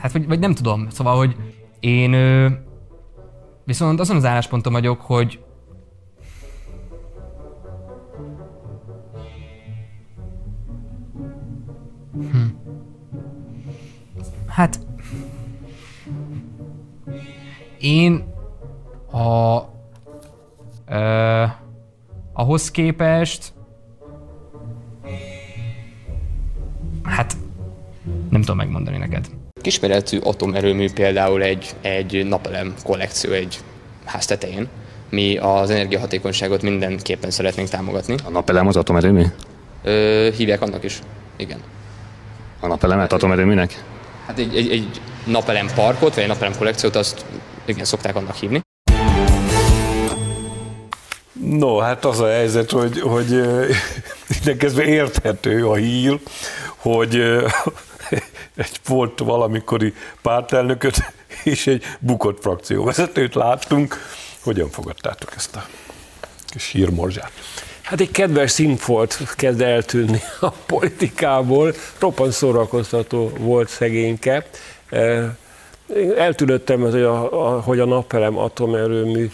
Hát 0.00 0.12
vagy, 0.12 0.26
vagy 0.26 0.38
nem 0.38 0.54
tudom. 0.54 0.88
Szóval, 0.90 1.16
hogy 1.16 1.36
én 1.80 2.12
ö, 2.12 2.46
viszont 3.64 4.00
azon 4.00 4.16
az 4.16 4.24
állásponton 4.24 4.72
vagyok, 4.72 5.00
hogy 5.00 5.40
hm. 12.12 12.38
Hát 14.46 14.78
én 17.82 18.24
a 19.12 19.58
ö, 20.88 21.44
ahhoz 22.32 22.70
képest 22.70 23.52
hát 27.02 27.36
nem 28.30 28.40
tudom 28.40 28.56
megmondani 28.56 28.96
neked. 28.96 29.26
Kisméretű 29.60 30.18
atomerőmű 30.18 30.90
például 30.92 31.42
egy, 31.42 31.74
egy 31.80 32.26
napelem 32.28 32.74
kollekció 32.84 33.32
egy 33.32 33.60
ház 34.04 34.26
tetején. 34.26 34.68
Mi 35.08 35.36
az 35.36 35.70
energiahatékonyságot 35.70 36.62
mindenképpen 36.62 37.30
szeretnénk 37.30 37.68
támogatni. 37.68 38.14
A 38.24 38.30
napelem 38.30 38.66
az 38.66 38.76
atomerőmű? 38.76 39.24
Ö, 39.82 40.28
hívják 40.36 40.62
annak 40.62 40.84
is, 40.84 40.98
igen. 41.36 41.58
A 42.60 42.66
napelemet 42.66 43.12
atomerőműnek? 43.12 43.84
Hát 44.26 44.38
egy, 44.38 44.56
egy, 44.56 44.70
egy 44.70 45.00
napelem 45.24 45.66
parkot, 45.74 46.14
vagy 46.14 46.22
egy 46.22 46.28
napelem 46.28 46.56
kollekciót, 46.58 46.96
azt 46.96 47.24
igen, 47.64 47.84
szokták 47.84 48.16
annak 48.16 48.34
hívni. 48.34 48.60
No, 51.32 51.78
hát 51.78 52.04
az 52.04 52.20
a 52.20 52.26
helyzet, 52.26 52.70
hogy, 52.70 53.00
hogy 53.00 53.30
innen 54.42 54.58
kezdve 54.58 54.84
érthető 54.84 55.66
a 55.66 55.74
hír, 55.74 56.20
hogy 56.76 57.14
egy 58.56 58.80
volt 58.86 59.18
valamikori 59.18 59.94
pártelnököt 60.22 61.12
és 61.44 61.66
egy 61.66 61.84
bukott 61.98 62.40
frakcióvezetőt 62.40 63.34
láttunk. 63.34 63.96
Hogyan 64.42 64.70
fogadtátok 64.70 65.32
ezt 65.36 65.56
a 65.56 65.66
kis 66.46 66.68
hírmorzsát? 66.68 67.32
Hát 67.82 68.00
egy 68.00 68.10
kedves 68.10 68.50
színfolt 68.50 69.18
kezd 69.36 69.60
eltűnni 69.60 70.20
a 70.40 70.50
politikából, 70.50 71.74
roppant 71.98 72.32
szórakoztató 72.32 73.32
volt 73.38 73.68
szegényke. 73.68 74.46
Eltűnöttem, 76.16 76.80
hogy 76.80 77.02
a, 77.02 77.46
a, 77.46 77.60
hogy 77.60 77.80
a 77.80 77.84
napelem 77.84 78.38
atomerőmű 78.38 79.30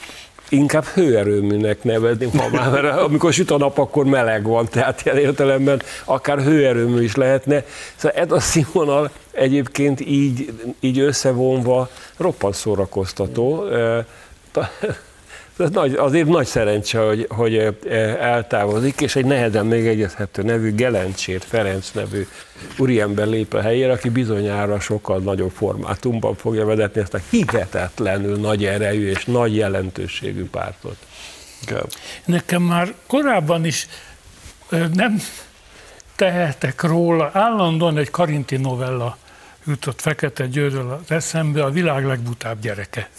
inkább 0.48 0.84
hőerőműnek 0.84 1.82
nevezni 1.82 2.28
ma 2.32 2.48
már, 2.52 2.70
mert 2.70 3.00
amikor 3.00 3.32
süt 3.32 3.50
a 3.50 3.56
nap, 3.56 3.78
akkor 3.78 4.04
meleg 4.04 4.42
van, 4.42 4.66
tehát 4.70 5.04
ilyen 5.04 5.16
értelemben 5.16 5.82
akár 6.04 6.42
hőerőmű 6.42 7.02
is 7.02 7.14
lehetne. 7.14 7.64
Szóval 7.96 8.18
ez 8.18 8.32
a 8.32 8.40
színvonal 8.40 9.10
egyébként 9.30 10.00
így, 10.00 10.52
így 10.80 10.98
összevonva 10.98 11.88
roppant 12.16 12.54
szórakoztató. 12.54 13.64
Ez 15.58 15.70
nagy, 15.70 15.94
azért 15.94 16.28
nagy 16.28 16.46
szerencse, 16.46 16.98
hogy, 16.98 17.26
hogy 17.28 17.76
eltávozik, 18.20 19.00
és 19.00 19.16
egy 19.16 19.24
nehezen 19.24 19.66
még 19.66 19.86
egyezhető 19.86 20.42
nevű 20.42 20.74
Gelencsét 20.74 21.44
Ferenc 21.44 21.90
nevű 21.90 22.26
úriember 22.78 23.26
lép 23.26 23.54
a 23.54 23.60
helyére, 23.60 23.92
aki 23.92 24.08
bizonyára 24.08 24.80
sokkal 24.80 25.18
nagyobb 25.18 25.50
formátumban 25.50 26.34
fogja 26.34 26.66
vezetni 26.66 27.00
ezt 27.00 27.14
a 27.14 27.20
hihetetlenül 27.30 28.36
nagy 28.36 28.64
erejű 28.64 29.10
és 29.10 29.24
nagy 29.24 29.56
jelentőségű 29.56 30.44
pártot. 30.44 30.96
Nekem 32.24 32.62
már 32.62 32.94
korábban 33.06 33.64
is 33.64 33.88
nem 34.92 35.22
tehetek 36.16 36.82
róla, 36.82 37.30
állandóan 37.32 37.98
egy 37.98 38.10
Karinti 38.10 38.56
novella 38.56 39.16
jutott 39.68 40.00
Fekete 40.00 40.46
Győről 40.46 40.90
az 40.90 41.10
eszembe, 41.10 41.64
a 41.64 41.70
világ 41.70 42.06
legbutább 42.06 42.60
gyereke. 42.60 43.10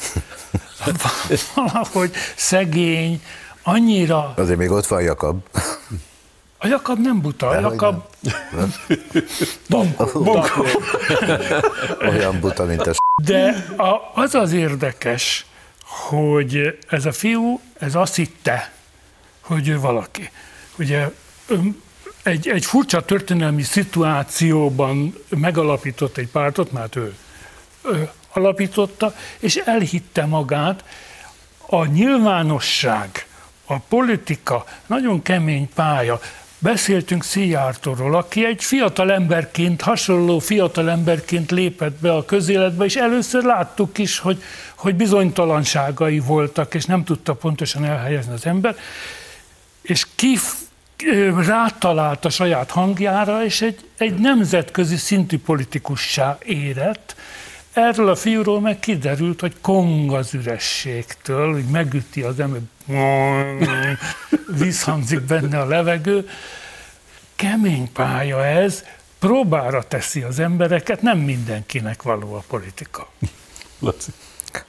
Valahogy 1.56 2.12
szegény, 2.36 3.22
annyira... 3.64 4.34
Azért 4.36 4.58
még 4.58 4.72
ott 4.72 4.86
van 4.86 5.02
Jakab. 5.02 5.47
A 6.58 6.68
Jakab 6.68 7.00
nem 7.00 7.22
buta, 7.22 7.47
a 7.47 7.60
Jakab... 7.60 8.04
Bonkó. 9.70 10.24
Bonkó. 10.24 10.66
Olyan 12.02 12.39
buta, 12.39 12.66
mint 12.66 12.88
a 12.88 12.91
De 13.24 13.66
a, 13.78 14.12
az 14.14 14.36
az 14.36 14.52
érdekes, 14.52 15.45
hogy 15.86 16.80
ez 16.88 17.06
a 17.06 17.12
fiú, 17.12 17.60
ez 17.80 17.95
azt 17.95 18.16
hitte, 18.16 18.72
hogy 19.39 19.68
ő 19.68 19.80
valaki. 19.80 20.30
Ugye 20.78 21.12
egy, 22.30 22.48
egy 22.48 22.66
furcsa 22.66 23.06
történelmi 23.06 23.62
szituációban 23.62 25.16
megalapított 25.30 26.18
egy 26.18 26.28
pártot, 26.28 26.72
mert 26.72 26.96
ő, 26.96 27.16
ő 27.86 28.10
alapította, 28.34 29.16
és 29.40 29.56
elhitte 29.56 30.26
magát. 30.26 30.84
A 31.68 31.86
nyilvánosság, 31.86 33.28
a 33.66 33.78
politika 33.78 34.66
nagyon 34.86 35.22
kemény 35.22 35.70
pálya. 35.76 36.20
Beszéltünk 36.58 37.24
Szijjártóról, 37.24 38.16
aki 38.16 38.46
egy 38.46 38.64
fiatal 38.64 39.12
emberként, 39.12 39.82
hasonló 39.82 40.40
fiatal 40.40 40.90
emberként 40.90 41.52
lépett 41.52 42.00
be 42.00 42.14
a 42.14 42.26
közéletbe, 42.26 42.86
és 42.86 42.96
először 42.96 43.44
láttuk 43.44 43.98
is, 43.98 44.20
hogy, 44.20 44.44
hogy 44.76 44.96
bizonytalanságai 44.96 46.20
voltak, 46.20 46.74
és 46.74 46.86
nem 46.86 47.04
tudta 47.04 47.34
pontosan 47.34 47.86
elhelyezni 47.86 48.34
az 48.34 48.46
ember. 48.46 48.76
És 49.82 50.06
kif, 50.16 50.54
rátalált 51.45 52.26
a 52.26 52.30
saját 52.30 52.72
hangjára, 52.72 53.43
és 53.43 53.62
egy, 53.62 53.80
egy 53.97 54.16
nemzetközi 54.16 54.95
szintű 54.95 55.39
politikussá 55.39 56.38
érett. 56.45 57.16
Erről 57.74 58.10
a 58.10 58.16
fiúról 58.16 58.62
meg 58.62 58.80
kiderült, 58.80 59.39
hogy 59.39 59.56
kong 59.62 60.14
az 60.14 60.34
ürességtől, 60.34 61.54
hogy 61.54 61.66
megüti 61.66 62.22
az 62.22 62.39
ember, 62.39 62.62
visszhangzik 64.58 65.22
benne 65.22 65.60
a 65.60 65.66
levegő. 65.66 66.30
Kemény 67.36 67.91
pálya 67.91 68.45
ez, 68.45 68.84
próbára 69.20 69.84
teszi 69.84 70.22
az 70.22 70.39
embereket, 70.39 71.02
nem 71.02 71.18
mindenkinek 71.18 72.02
való 72.02 72.34
a 72.34 72.43
politika. 72.47 73.12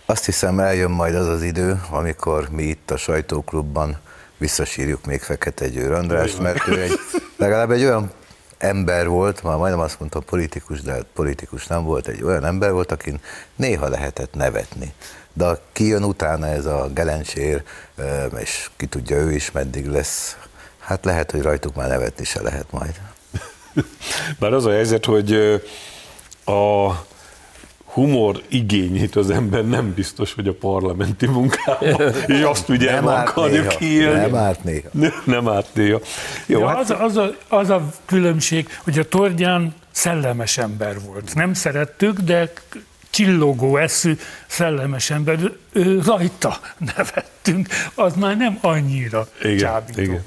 Azt 0.07 0.25
hiszem 0.25 0.61
eljön 0.61 0.91
majd 0.91 1.15
az 1.15 1.27
az 1.27 1.43
idő, 1.43 1.81
amikor 1.91 2.49
mi 2.49 2.63
itt 2.63 2.91
a 2.91 2.97
sajtóklubban 2.97 3.99
visszasírjuk 4.41 5.07
még 5.07 5.21
Fekete 5.21 5.69
Győr 5.69 5.93
Andrást, 5.93 6.39
mert 6.39 6.69
ő 6.69 6.81
egy, 6.81 6.99
legalább 7.37 7.71
egy 7.71 7.85
olyan 7.85 8.11
ember 8.59 9.09
volt, 9.09 9.43
már 9.43 9.57
majdnem 9.57 9.81
azt 9.81 9.99
mondtam 9.99 10.25
politikus, 10.25 10.81
de 10.81 11.03
politikus 11.15 11.67
nem 11.67 11.85
volt, 11.85 12.07
egy 12.07 12.23
olyan 12.23 12.45
ember 12.45 12.73
volt, 12.73 12.93
akin 12.93 13.21
néha 13.57 13.89
lehetett 13.89 14.35
nevetni. 14.35 14.93
De 15.33 15.59
ki 15.73 15.87
jön 15.87 16.05
utána 16.05 16.47
ez 16.47 16.67
a 16.67 16.89
gelencsér, 16.95 17.63
és 18.39 18.71
ki 18.77 18.87
tudja 18.87 19.17
ő 19.17 19.33
is 19.33 19.51
meddig 19.51 19.87
lesz, 19.87 20.37
hát 20.79 21.05
lehet, 21.05 21.31
hogy 21.31 21.43
rajtuk 21.43 21.75
már 21.75 21.89
nevetni 21.89 22.25
se 22.25 22.43
lehet 22.43 22.67
majd. 22.71 23.01
Bár 24.39 24.53
az 24.53 24.67
a 24.67 24.71
helyzet, 24.71 25.05
hogy 25.05 25.33
a 26.45 26.91
humor 27.93 28.43
igényét 28.49 29.17
az 29.17 29.31
ember 29.31 29.67
nem 29.67 29.93
biztos, 29.95 30.35
hogy 30.35 30.49
a 30.49 30.53
parlamenti 30.53 31.27
munkában, 31.27 32.15
és 32.27 32.43
azt 32.43 32.69
ugye 32.69 32.93
nem 32.93 33.07
akarja 33.07 33.67
kiélni. 33.67 34.21
Nem 34.21 34.35
árt 34.35 34.65
néha. 34.65 34.89
Nem, 35.25 35.49
árt 35.49 35.75
néha. 35.75 36.01
Jó, 36.47 36.59
ja, 36.59 36.69
hát... 36.69 36.79
az, 36.79 36.91
a, 36.91 37.05
az, 37.05 37.17
a, 37.17 37.35
az 37.49 37.71
a 37.71 37.93
különbség, 38.05 38.69
hogy 38.85 38.99
a 38.99 39.09
Tordján 39.09 39.75
szellemes 39.91 40.59
ember 40.59 41.01
volt. 41.07 41.35
Nem 41.35 41.55
szerettük, 41.55 42.21
de 42.21 42.53
csillogó 43.11 43.77
eszű, 43.77 44.17
szellemes 44.47 45.11
ember, 45.11 45.39
ő, 45.73 46.01
rajta 46.07 46.61
nevettünk, 46.97 47.69
az 47.95 48.15
már 48.15 48.37
nem 48.37 48.59
annyira 48.61 49.29
igen, 49.43 49.57
csábító. 49.57 50.01
Igen. 50.01 50.25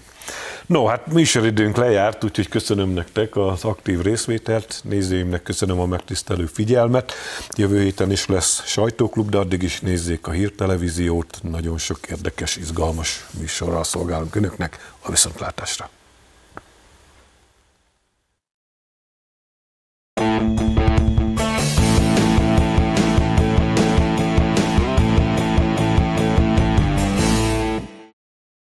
No, 0.68 0.86
hát 0.86 1.12
műsoridőnk 1.12 1.76
lejárt, 1.76 2.24
úgyhogy 2.24 2.50
köszönöm 2.50 2.90
nektek 2.90 3.36
az 3.36 3.64
aktív 3.64 4.02
részvételt, 4.02 4.82
nézőimnek 4.84 5.44
köszönöm 5.44 5.80
a 5.80 5.86
megtisztelő 5.86 6.46
figyelmet. 6.46 7.14
Jövő 7.58 7.82
héten 7.82 8.12
is 8.12 8.28
lesz 8.28 8.66
sajtóklub, 8.66 9.30
de 9.30 9.38
addig 9.38 9.64
is 9.64 9.80
nézzék 9.80 10.28
a 10.28 10.32
hírtelevíziót, 10.32 11.40
nagyon 11.42 11.78
sok 11.78 12.00
érdekes, 12.10 12.56
izgalmas 12.56 13.26
műsorral 13.40 13.84
szolgálunk 13.84 14.36
önöknek 14.36 14.92
a 15.00 15.10
viszontlátásra. 15.10 15.90